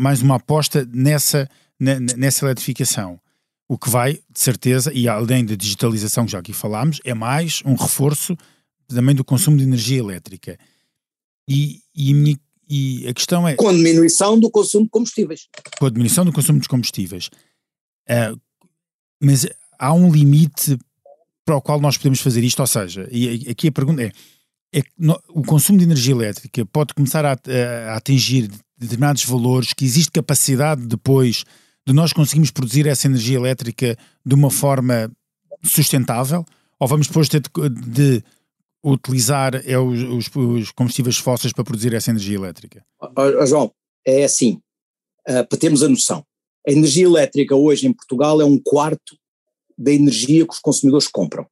[0.00, 1.48] mais uma aposta nessa,
[1.80, 3.18] nessa eletrificação.
[3.68, 7.60] O que vai, de certeza, e além da digitalização que já aqui falámos, é mais
[7.64, 8.36] um reforço
[8.86, 10.56] também do consumo de energia elétrica.
[11.48, 13.56] E, e, e a questão é.
[13.56, 15.48] Com a diminuição do consumo de combustíveis.
[15.76, 17.30] Com a diminuição do consumo dos combustíveis.
[18.08, 18.40] Uh,
[19.20, 19.44] mas
[19.76, 20.78] há um limite
[21.44, 24.12] para o qual nós podemos fazer isto, ou seja, e aqui a pergunta é,
[24.72, 24.82] é
[25.28, 30.86] o consumo de energia elétrica pode começar a, a, atingir determinados valores que existe capacidade
[30.86, 31.44] depois
[31.86, 35.10] de nós conseguirmos produzir essa energia elétrica de uma forma
[35.62, 36.44] sustentável?
[36.80, 38.24] Ou vamos depois ter de, de
[38.82, 42.84] utilizar é, os, os, combustíveis fósseis para produzir essa energia elétrica?
[43.46, 43.70] João,
[44.06, 44.60] é assim,
[45.28, 46.24] uh, para termos a noção,
[46.66, 49.16] a energia elétrica hoje em Portugal é um quarto
[49.76, 51.46] da energia que os consumidores compram.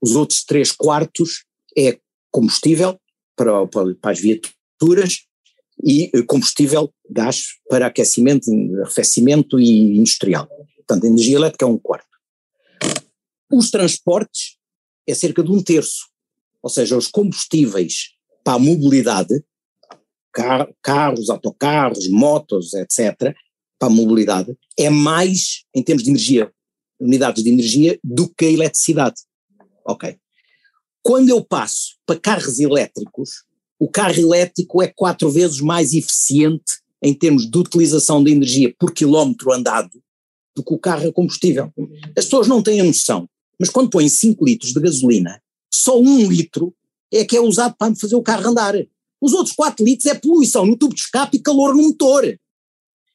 [0.00, 1.44] Os outros três quartos
[1.76, 1.98] é
[2.30, 2.98] combustível
[3.36, 5.26] para, para, as viaturas
[5.82, 8.50] e eh, combustível, gás para aquecimento,
[8.82, 10.48] arrefecimento e industrial.
[10.76, 12.08] Portanto, a energia elétrica é um quarto.
[13.50, 14.56] Os transportes
[15.06, 16.08] é cerca de um terço,
[16.62, 19.42] ou seja, os combustíveis para a mobilidade,
[20.32, 23.34] car carros, autocarros, motos, etc.,
[23.78, 26.52] para a mobilidade, é mais, em termos de energia
[26.98, 29.16] unidades de energia do que a eletricidade.
[29.86, 30.16] Ok.
[31.02, 33.44] Quando eu passo para carros elétricos,
[33.78, 38.92] o carro elétrico é quatro vezes mais eficiente em termos de utilização de energia por
[38.92, 39.90] quilómetro andado
[40.56, 41.70] do que o carro a combustível.
[42.16, 43.28] As pessoas não têm a noção,
[43.58, 46.74] mas quando põem 5 litros de gasolina, só um litro
[47.12, 48.74] é que é usado para fazer o carro andar.
[49.20, 52.24] Os outros 4 litros é poluição no tubo de escape e calor no motor.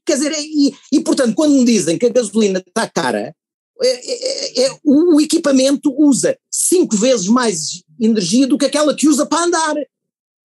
[0.06, 3.36] Quer dizer, e, e portanto, quando me dizem que a gasolina está cara,
[3.82, 9.26] é, é, é, o equipamento usa cinco vezes mais energia do que aquela que usa
[9.26, 9.76] para andar.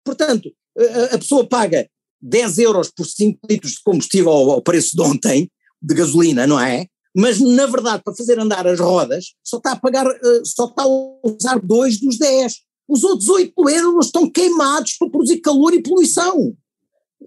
[0.04, 0.52] Portanto,
[1.12, 1.88] a, pessoa paga
[2.22, 6.88] 10 euros por 5 litros de combustível ao, preço de ontem, de gasolina, não é?
[7.16, 10.84] Mas, na verdade, para fazer andar as rodas, só está a pagar, eh, só está
[10.84, 10.88] a
[11.24, 12.56] usar 2 dos 10.
[12.88, 16.56] Os outros 8 euros estão queimados para produzir calor e poluição.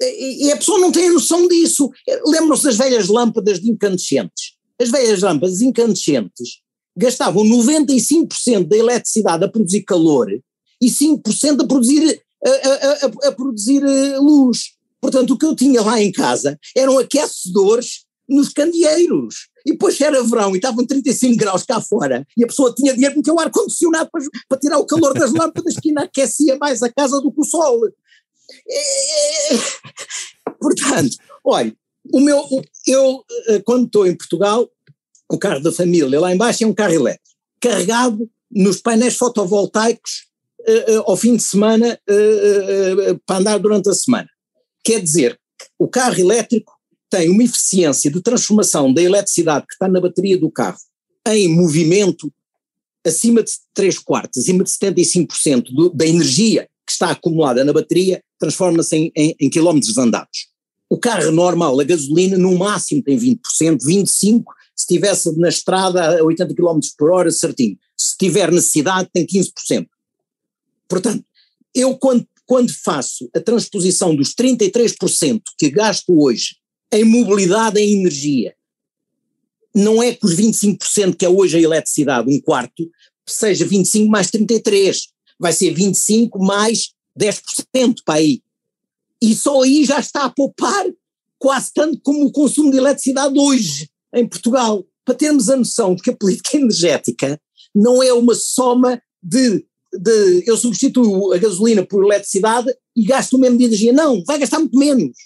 [0.03, 1.89] E, e a pessoa não tem a noção disso.
[2.27, 4.56] Lembram-se das velhas lâmpadas de incandescentes.
[4.81, 6.61] As velhas lâmpadas incandescentes
[6.97, 10.29] gastavam 95% da eletricidade a produzir calor
[10.81, 12.93] e 5% a produzir, a, a,
[13.27, 14.77] a, a produzir eh, luz.
[15.01, 19.49] Portanto, o que eu tinha lá em casa eram aquecedores nos candeeiros.
[19.65, 23.15] E depois era verão e estavam 35 graus cá fora e a pessoa tinha dinheiro
[23.15, 26.93] porque o ar-condicionado para, para, tirar o calor das lâmpadas que ainda aquecia mais a
[26.93, 27.81] casa do que o sol.
[28.69, 29.59] É, é,
[30.61, 31.77] portanto, olha,
[32.13, 32.43] o meu,
[32.87, 34.69] eu eh, quando estou em Portugal,
[35.31, 40.27] o carro da família lá embaixo é um carro elétrico, carregado nos painéis fotovoltaicos
[40.61, 44.29] uh, uh, ao fim de semana uh, para andar durante a semana.
[44.85, 45.39] Quer dizer,
[45.79, 46.73] o carro elétrico
[47.11, 50.79] tem uma eficiência de transformação da eletricidade que está na bateria do carro
[51.27, 52.33] em movimento
[53.05, 58.23] acima de 3 quartos, acima de 75% do, da energia que está acumulada na bateria
[58.39, 60.49] transforma-se em, em, em, quilómetros andados.
[60.89, 63.39] O carro normal, a gasolina, no máximo tem 20%,
[63.85, 64.45] 25%,
[64.75, 67.77] se estivesse na estrada a 80 km por hora, certinho.
[67.97, 69.87] Se tiver necessidade, tem 15%.
[70.89, 71.25] Portanto,
[71.75, 76.57] eu quando quando faço a transposição dos 33% que gasto hoje
[76.93, 78.55] em mobilidade em energia,
[79.75, 82.89] não é que os 25% que é hoje a eletricidade, um quarto,
[83.27, 88.41] seja 25 mais 33, vai ser 25 mais 10% para aí.
[89.23, 90.87] E só aí já está a poupar
[91.39, 94.85] quase tanto como o consumo de eletricidade hoje em Portugal.
[95.05, 97.41] Para termos a noção de que a política energética
[97.75, 99.65] não é uma soma de
[99.99, 103.93] de eu substituo a gasolina por eletricidade e gasto o mesmo de energia.
[103.93, 105.17] Não, vai gastar muito menos.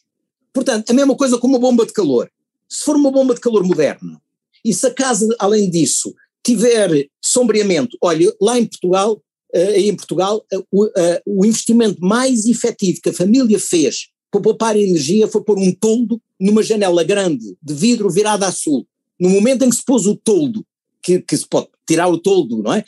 [0.53, 2.31] Portanto, a mesma coisa com uma bomba de calor.
[2.69, 4.21] Se for uma bomba de calor moderna
[4.65, 9.21] e se a casa, além disso, tiver sombreamento, olha, lá em Portugal,
[9.55, 14.77] em Portugal, uh, o, uh, o investimento mais efetivo que a família fez para poupar
[14.77, 18.87] energia foi pôr um toldo numa janela grande de vidro virada a sul.
[19.19, 20.65] No momento em que se pôs o toldo
[21.03, 22.85] que, que se pode tirar o toldo, não é?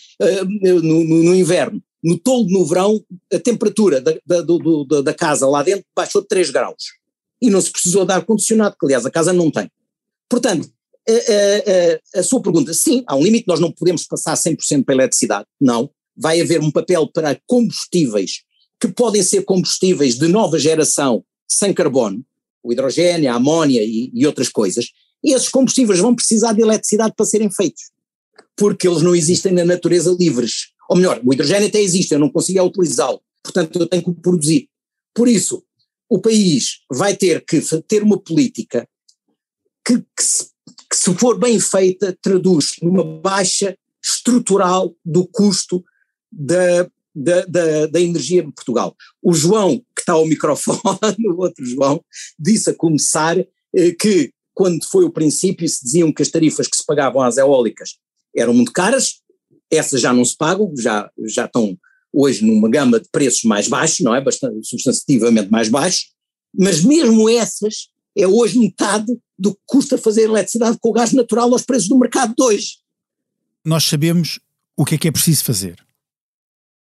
[0.62, 1.82] No, no, no, inverno.
[2.02, 6.28] No toldo no verão, a temperatura da, da, do, da casa lá dentro baixou de
[6.28, 6.94] 3 graus.
[7.40, 9.68] E não se precisou dar ar-condicionado, que aliás a casa não tem.
[10.28, 10.70] Portanto,
[11.08, 14.84] a, a, a, a, sua pergunta, sim, há um limite, nós não podemos passar 100%
[14.84, 15.90] para a eletricidade, não.
[16.22, 18.42] Vai haver um papel para combustíveis
[18.80, 22.24] que podem ser combustíveis de nova geração sem carbono,
[22.62, 24.86] o hidrogênio, a amónia e, e outras coisas,
[25.22, 27.92] e esses combustíveis vão precisar de eletricidade para serem feitos
[28.56, 30.72] porque eles não existem na natureza livres.
[30.88, 34.14] Ou melhor, o hidrogênio até existe, eu não consigo utilizá-lo, portanto eu tenho que o
[34.14, 34.68] produzir.
[35.14, 35.64] Por isso,
[36.08, 38.86] o país vai ter que ter uma política
[39.84, 40.44] que, que, se,
[40.88, 45.82] que se for bem feita, traduz numa baixa estrutural do custo
[46.32, 48.96] da, da, da, da, energia em Portugal.
[49.22, 50.78] O João, que está ao microfone,
[51.28, 52.02] o outro João,
[52.38, 56.76] disse a começar eh, que quando foi o princípio se diziam que as tarifas que
[56.76, 57.96] se pagavam às eólicas
[58.34, 59.20] eram muito caras,
[59.70, 61.76] essas já não se pagam, já, já estão
[62.12, 64.20] hoje numa gama de preços mais baixos, não é?
[64.20, 66.12] Bastante, substantivamente mais baixos,
[66.54, 71.50] mas mesmo essas é hoje metade do que custa fazer eletricidade com o gás natural
[71.52, 72.76] aos preços do mercado de hoje.
[73.64, 74.38] Nós sabemos
[74.76, 75.76] o que é que é preciso fazer.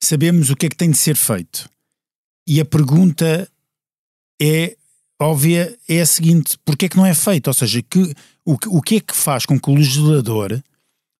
[0.02, 1.68] Sabemos o que é que tem de ser feito.
[2.46, 3.48] E a pergunta
[4.40, 4.76] é
[5.20, 7.48] óbvia, é a seguinte, porque é que não é feito?
[7.48, 10.62] Ou seja, que, o, o que é que faz com que o legislador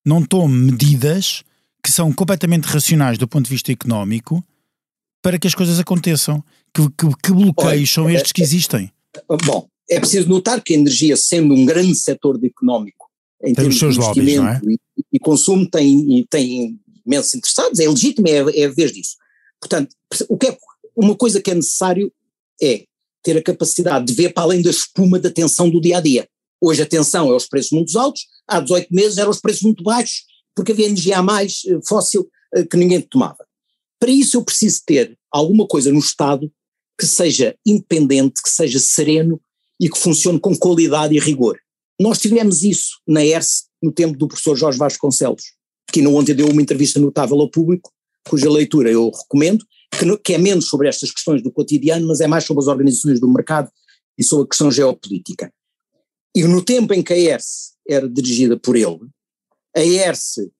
[0.05, 1.45] não tome medidas
[1.83, 4.45] que são completamente racionais do ponto de vista económico
[5.23, 6.43] para que as coisas aconteçam.
[6.73, 8.91] Que, que, que bloqueios Olha, são estes que existem?
[9.45, 13.11] Bom, é preciso notar que a energia, sendo um grande setor económico
[13.43, 14.97] em tem termos de investimento lobbies, é?
[14.97, 19.17] e, e, consumo, tem, tem imensos interessados, é legítimo, é, é a vez disso.
[19.61, 19.95] Portanto,
[20.29, 20.59] o que é,
[20.97, 22.13] uma coisa que é necessário
[22.63, 22.85] é
[23.23, 26.29] ter a capacidade de ver para além da espuma da tensão do dia a dia.
[26.61, 29.83] Hoje a tensão é os preços muito altos, há 18 meses eram os preços muito
[29.83, 30.25] baixos,
[30.55, 33.47] porque havia energia a mais eh, fóssil eh, que ninguém tomava.
[33.99, 36.51] Para isso eu preciso ter alguma coisa no Estado
[36.99, 39.41] que seja independente, que seja sereno
[39.81, 41.59] e que funcione com qualidade e rigor.
[41.99, 45.45] Nós tivemos isso na ERSE no tempo do professor Jorge Vasconcelos,
[45.93, 47.93] que não ontem deu uma entrevista notável ao público,
[48.29, 52.27] cuja leitura eu recomendo, que, que é menos sobre estas questões do cotidiano, mas é
[52.27, 53.71] mais sobre as organizações do mercado
[54.17, 55.53] e sobre a questão geopolítica.
[56.35, 59.01] E no tempo em que a ERSE era dirigida por ele,
[59.75, 60.51] a ERSE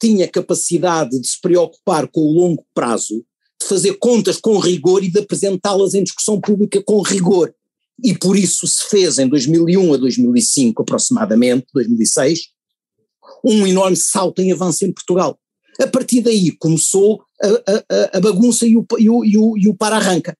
[0.00, 3.24] tinha capacidade de se preocupar com o longo prazo,
[3.60, 7.52] de fazer contas com rigor e de apresentá-las em discussão pública com rigor.
[8.02, 12.48] E por isso se fez em 2001 a 2005 aproximadamente, 2006,
[13.44, 15.38] um enorme salto em avanço em Portugal.
[15.80, 19.68] A partir daí começou a, a, a bagunça e o, e o, e o, e
[19.68, 20.36] o para-arranca.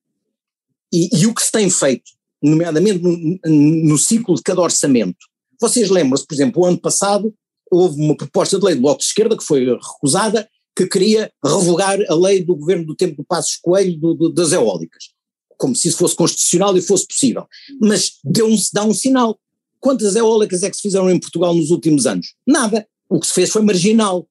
[0.92, 2.11] E, e, o que se tem feito,
[2.42, 5.18] nomeadamente no, no ciclo de cada orçamento,
[5.61, 7.34] vocês lembram-se, por exemplo, o ano passado
[7.70, 11.99] houve uma proposta de lei do Bloco de Esquerda que foi recusada, que queria revogar
[12.09, 15.11] a lei do governo do tempo do Passos Coelho do, do, das eólicas,
[15.57, 17.46] como se isso fosse constitucional e fosse possível.
[17.80, 19.38] Mas deu um, dá um sinal.
[19.81, 22.35] Quantas eólicas é que se fizeram em Portugal nos últimos anos?
[22.47, 22.87] Nada.
[23.09, 24.29] O que se fez foi marginal.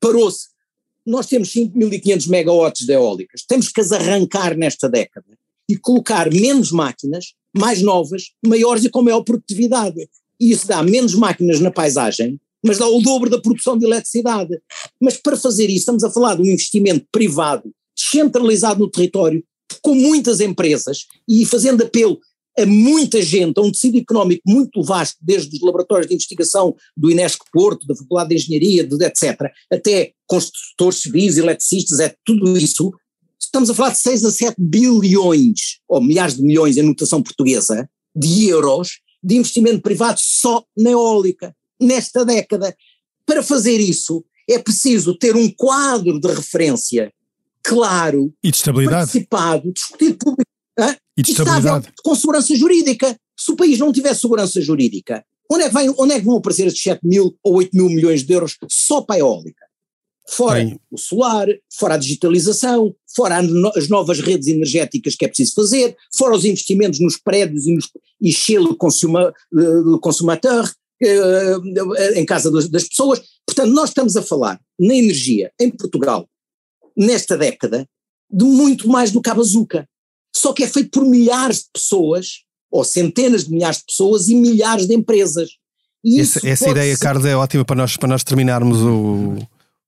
[0.00, 0.48] Parou-se.
[1.06, 3.42] Nós temos 5.500 megawatts de eólicas.
[3.46, 9.02] Temos que as arrancar nesta década e colocar menos máquinas, mais novas, maiores e com
[9.02, 10.08] maior produtividade.
[10.40, 14.58] E isso dá menos máquinas na paisagem, mas dá o dobro da produção de eletricidade.
[15.00, 19.44] Mas para fazer isso, estamos a falar de um investimento privado, descentralizado no território,
[19.82, 22.18] com muitas empresas e fazendo apelo
[22.58, 27.10] a muita gente, a um tecido económico muito vasto, desde os laboratórios de investigação do
[27.10, 32.92] Inesc Porto, da Faculdade de Engenharia, de, etc., até construtores civis, eletricistas, é tudo isso.
[33.40, 37.88] Estamos a falar de 6 a 7 bilhões, ou milhares de milhões em notação portuguesa,
[38.14, 42.74] de euros de investimento privado só na eólica, nesta década.
[43.24, 47.12] Para fazer isso, é preciso ter um quadro de referência
[47.62, 48.96] claro, e de estabilidade.
[48.98, 50.16] participado, discutido
[51.16, 51.92] e estabilidade.
[52.02, 53.16] com segurança jurídica.
[53.36, 56.36] Se o país não tiver segurança jurídica, onde é que, vai, onde é que vão
[56.36, 59.66] aparecer estes 7 mil ou 8 mil milhões de euros só para a eólica?
[60.30, 60.78] Fora Bem.
[60.90, 63.38] o solar, fora a digitalização, fora
[63.74, 67.90] as novas redes energéticas que é preciso fazer, fora os investimentos nos prédios e, nos,
[68.20, 70.70] e Shell consuma, uh, consumateur,
[71.02, 73.22] uh, em casa das pessoas.
[73.46, 76.28] Portanto, nós estamos a falar na energia em Portugal,
[76.94, 77.88] nesta década,
[78.30, 79.88] de muito mais do que a bazuca
[80.34, 84.34] só que é feito por milhares de pessoas, ou centenas de milhares de pessoas e
[84.34, 85.50] milhares de empresas.
[86.04, 87.02] essa, essa ideia, ser...
[87.02, 89.36] Carlos, é ótima para nós, para nós terminarmos o,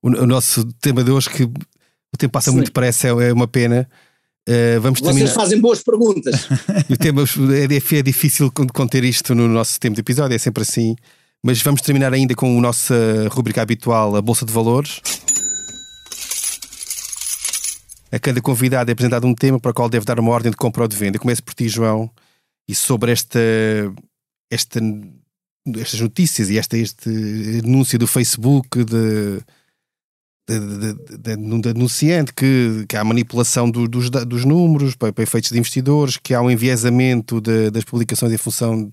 [0.02, 2.56] o, o nosso tema de hoje, que o tempo passa Sim.
[2.56, 3.88] muito depressa, é, é uma pena.
[4.48, 5.34] Uh, vamos Vocês terminar.
[5.34, 6.48] fazem boas perguntas.
[6.90, 10.96] o tema é, é difícil conter isto no nosso tempo de episódio, é sempre assim.
[11.42, 12.94] Mas vamos terminar ainda com a nossa
[13.30, 15.00] rubrica habitual, a Bolsa de Valores.
[18.12, 20.56] A cada convidado é apresentado um tema para o qual deve dar uma ordem de
[20.56, 21.16] compra ou de venda.
[21.16, 22.10] Eu começo por ti, João,
[22.68, 23.38] e sobre esta,
[24.50, 24.80] esta,
[25.76, 27.08] estas notícias e esta, este
[27.64, 29.40] anúncio do Facebook de,
[30.48, 36.16] de, anunciante que, que há manipulação do, dos, dos números para, para, efeitos de investidores,
[36.16, 38.90] que há um enviesamento de, das publicações em função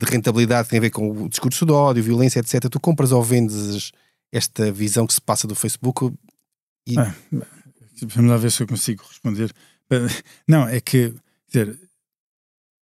[0.00, 2.68] de rentabilidade que tem a ver com o discurso de ódio, violência, etc.
[2.70, 3.92] Tu compras ou vendes
[4.30, 6.12] esta visão que se passa do Facebook?
[6.86, 6.98] E...
[6.98, 7.14] Ah,
[8.06, 9.52] Vamos lá ver se eu consigo responder.
[10.46, 11.14] Não, é que,
[11.48, 11.78] dizer,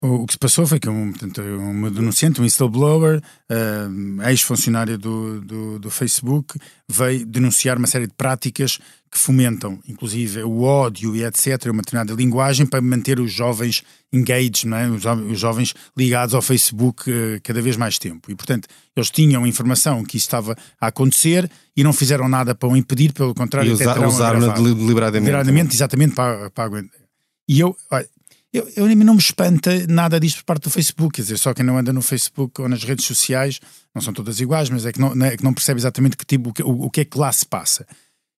[0.00, 3.20] o, que se passou foi que um, portanto, uma denunciante, um whistleblower,
[3.50, 6.56] uh, ex-funcionário do, do, do, Facebook,
[6.88, 8.78] veio denunciar uma série de práticas
[9.10, 13.82] que fomentam, inclusive, o ódio e etc., uma determinada linguagem para manter os jovens
[14.12, 14.88] engaged, é?
[14.88, 18.30] os, os jovens ligados ao Facebook uh, cada vez mais tempo.
[18.30, 22.68] E, portanto, eles tinham informação que isso estava a acontecer e não fizeram nada para
[22.68, 25.24] o impedir, pelo contrário, e usa, usaram deliberadamente.
[25.24, 27.00] Deliberadamente, exatamente, para, para aguentar.
[27.48, 28.06] E eu, olha,
[28.52, 31.64] eu, eu não me espanta nada disto por parte do Facebook, quer dizer, só quem
[31.64, 33.60] não anda no Facebook ou nas redes sociais,
[33.94, 36.52] não são todas iguais, mas é que não, é que não percebe exatamente que tipo,
[36.64, 37.86] o, o que é que lá se passa.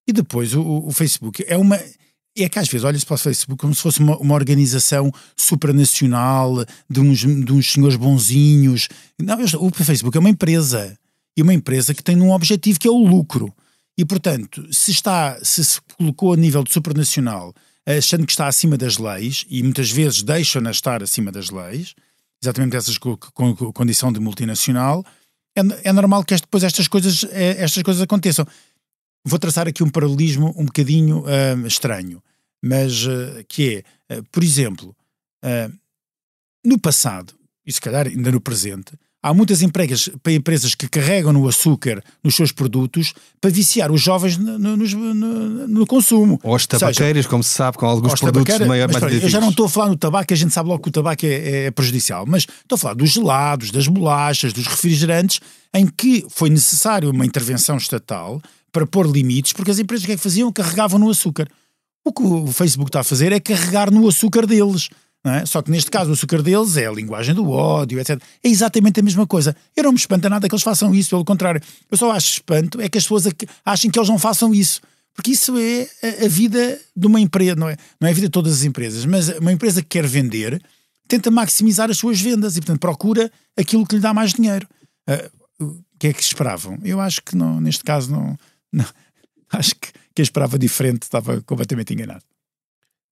[0.07, 1.79] E depois o, o Facebook é uma.
[2.37, 6.65] É que às vezes olha-se para o Facebook como se fosse uma, uma organização supranacional
[6.89, 8.89] de uns, de uns senhores bonzinhos.
[9.21, 10.97] Não, o Facebook é uma empresa.
[11.37, 13.53] E uma empresa que tem um objetivo que é o lucro.
[13.97, 17.55] E portanto, se está, se se colocou a nível de supranacional
[17.99, 21.95] achando que está acima das leis e muitas vezes deixam-na estar acima das leis,
[22.43, 25.05] exatamente essas com, com condição de multinacional,
[25.57, 28.47] é, é normal que depois estas coisas, é, estas coisas aconteçam.
[29.25, 32.23] Vou traçar aqui um paralelismo um bocadinho uh, estranho,
[32.63, 34.97] mas uh, que é, uh, por exemplo,
[36.63, 37.35] no passado,
[37.65, 38.93] e se calhar ainda no presente,
[39.23, 44.39] Há muitas empresas, empresas que carregam no açúcar nos seus produtos para viciar os jovens
[44.39, 46.41] no, no, no, no consumo.
[46.43, 49.67] Ou as tabaqueiras, como se sabe, com alguns produtos maior, mais Eu já não estou
[49.67, 52.47] a falar no tabaco, a gente sabe logo que o tabaco é, é prejudicial, mas
[52.63, 55.41] estou a falar dos gelados, das bolachas, dos refrigerantes,
[55.75, 58.41] em que foi necessário uma intervenção estatal
[58.73, 60.51] para pôr limites, porque as empresas o que é que faziam?
[60.51, 61.47] Carregavam no açúcar.
[62.03, 64.89] O que o Facebook está a fazer é carregar no açúcar deles.
[65.23, 65.45] É?
[65.45, 68.21] Só que neste caso o açúcar deles é a linguagem do ódio, etc.
[68.43, 69.55] É exatamente a mesma coisa.
[69.77, 71.61] Eu não me espanta nada que eles façam isso, pelo contrário.
[71.91, 73.25] Eu só acho espanto é que as pessoas
[73.65, 74.81] achem que eles não façam isso.
[75.15, 78.33] Porque isso é a vida de uma empresa, não é, não é a vida de
[78.33, 80.63] todas as empresas, mas uma empresa que quer vender
[81.07, 84.67] tenta maximizar as suas vendas e, portanto, procura aquilo que lhe dá mais dinheiro.
[85.09, 86.79] Uh, o que é que esperavam?
[86.83, 88.39] Eu acho que não, neste caso não,
[88.73, 88.87] não
[89.53, 92.25] acho que quem esperava diferente estava completamente enganado.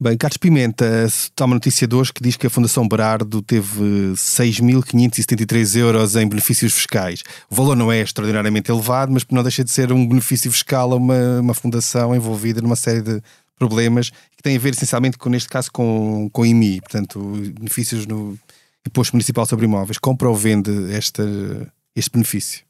[0.01, 4.13] Bem, Carlos Pimenta, está uma notícia de hoje que diz que a Fundação Berardo teve
[4.13, 7.25] 6.573 euros em benefícios fiscais.
[7.51, 10.95] O valor não é extraordinariamente elevado, mas não deixa de ser um benefício fiscal a
[10.95, 13.21] uma, uma fundação envolvida numa série de
[13.59, 17.19] problemas que têm a ver essencialmente, com, neste caso, com, com IMI, portanto,
[17.59, 18.39] benefícios no
[18.87, 19.99] Imposto Municipal sobre Imóveis.
[19.99, 21.25] Compra ou vende esta,
[21.97, 22.63] este benefício?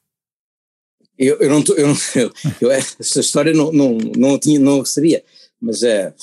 [1.19, 5.23] Eu, eu não, eu, eu, eu, essa história não, não, não, tinha, não sabia,
[5.61, 6.15] mas é,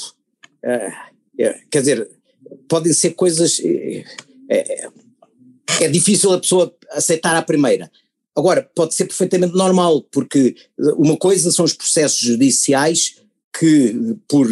[1.70, 2.10] quer dizer,
[2.68, 3.60] podem ser coisas.
[3.64, 4.04] É,
[4.50, 4.90] é,
[5.82, 7.92] é, difícil a pessoa aceitar à primeira.
[8.36, 10.56] Agora, pode ser perfeitamente normal, porque
[10.98, 13.22] uma coisa são os processos judiciais
[13.58, 14.48] que, por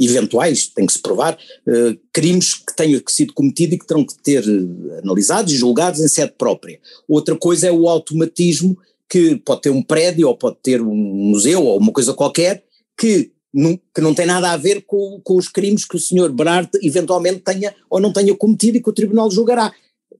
[0.00, 1.38] eventuais, tem que se provar,
[2.12, 4.44] crimes que tenham sido cometidos e que terão que ter
[5.02, 6.80] analisados e julgados em sede própria.
[7.06, 8.76] Outra coisa é o automatismo,
[9.08, 12.64] que pode ter um prédio ou pode ter um museu ou uma coisa qualquer,
[12.96, 13.30] que
[13.94, 17.40] que não tem nada a ver com, com os crimes que o senhor Bernard eventualmente
[17.40, 19.72] tenha ou não tenha cometido e que o tribunal julgará.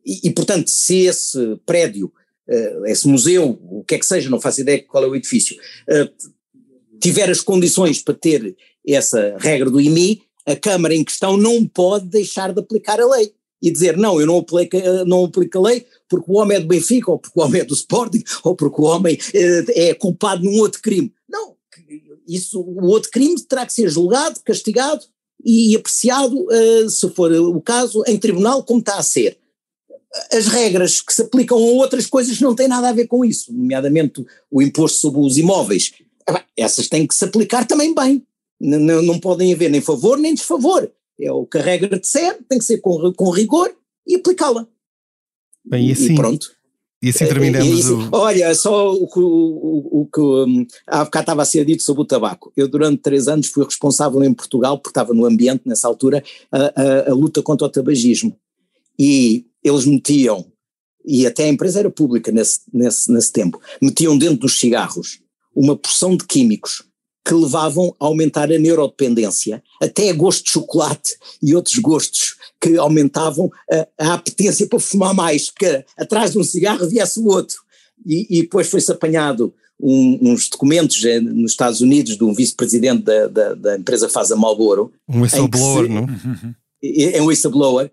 [0.04, 2.10] E, e portanto, se esse prédio,
[2.48, 5.56] uh, esse museu, o que é que seja, não faço ideia qual é o edifício,
[5.56, 6.28] uh,
[7.00, 8.56] tiver as condições para ter
[8.86, 13.32] essa regra do IMI, a Câmara em questão não pode deixar de aplicar a lei
[13.60, 16.60] e dizer não, eu não aplico, eh, não aplico a lei porque o homem é
[16.60, 20.42] do Benfica, ou porque o homem é do Sporting, ou porque o homem é culpado
[20.42, 21.12] num outro crime.
[22.28, 25.02] Isso, o outro crime terá que ser julgado, castigado
[25.42, 29.38] e apreciado, uh, se for o caso, em tribunal, como está a ser.
[30.32, 33.52] As regras que se aplicam a outras coisas não têm nada a ver com isso,
[33.52, 35.92] nomeadamente o imposto sobre os imóveis.
[36.28, 38.22] Ah, essas têm que se aplicar também bem.
[38.60, 40.90] Não, não podem haver nem favor nem desfavor.
[41.20, 43.74] É o que a regra disser, tem que ser com, com rigor
[44.06, 44.66] e aplicá-la.
[45.64, 46.57] Bem, e assim, e pronto.
[47.00, 48.08] E assim terminamos o...
[48.12, 52.06] Olha, só o, o, o, que um, há bocado estava a ser dito sobre o
[52.06, 52.52] tabaco.
[52.56, 56.58] Eu durante três anos fui responsável em Portugal, porque estava no ambiente nessa altura, a,
[56.58, 58.36] a, a luta contra o tabagismo.
[58.98, 60.44] E eles metiam,
[61.04, 65.20] e até a empresa era pública nesse, nesse, nesse tempo, metiam dentro dos cigarros
[65.54, 66.87] uma porção de químicos
[67.28, 72.78] que levavam a aumentar a neurodependência, até a gosto de chocolate e outros gostos que
[72.78, 77.58] aumentavam a, a apetência para fumar mais, porque atrás de um cigarro viesse o outro.
[78.06, 83.02] E, e depois foi-se apanhado um, uns documentos eh, nos Estados Unidos de um vice-presidente
[83.02, 84.90] da, da, da, empresa Fasa Marlboro.
[85.06, 86.06] Um whistleblower, não?
[86.80, 87.90] É um whistleblower,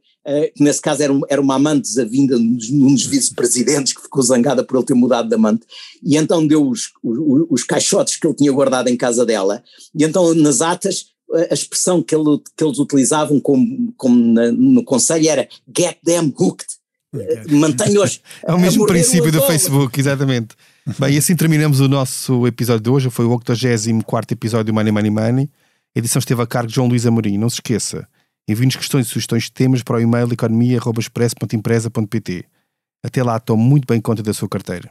[0.56, 4.64] que nesse caso era, um, era uma amante desavinda num dos vice-presidentes que ficou zangada
[4.64, 5.66] por ele ter mudado de amante,
[6.04, 9.64] e então deu os, os, os caixotes que ele tinha guardado em casa dela,
[9.94, 11.14] e então nas atas
[11.50, 16.34] a expressão que, ele, que eles utilizavam como, como na, no conselho era get them
[16.38, 16.68] hooked.
[17.50, 18.22] Mantenha-os.
[18.46, 20.56] é o mesmo princípio do Facebook, exatamente.
[21.00, 23.10] Bem, e assim terminamos o nosso episódio de hoje.
[23.10, 25.50] Foi o 84 episódio do Money Money Money.
[25.96, 27.38] A edição esteve a cargo de João Luís Amorim.
[27.38, 28.08] Não se esqueça,
[28.48, 32.46] envie-nos questões e sugestões de temas para o e-mail economia.express.empresa.pt.
[33.04, 34.90] Até lá, tome muito bem conta da sua carteira.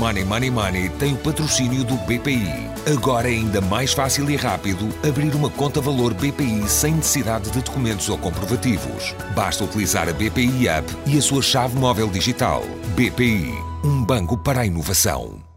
[0.00, 2.70] Money Money Money tem o patrocínio do BPI.
[2.94, 7.60] Agora é ainda mais fácil e rápido abrir uma conta valor BPI sem necessidade de
[7.60, 9.14] documentos ou comprovativos.
[9.34, 12.62] Basta utilizar a BPI App e a sua chave móvel digital.
[12.96, 13.52] BPI,
[13.84, 15.49] um banco para a inovação.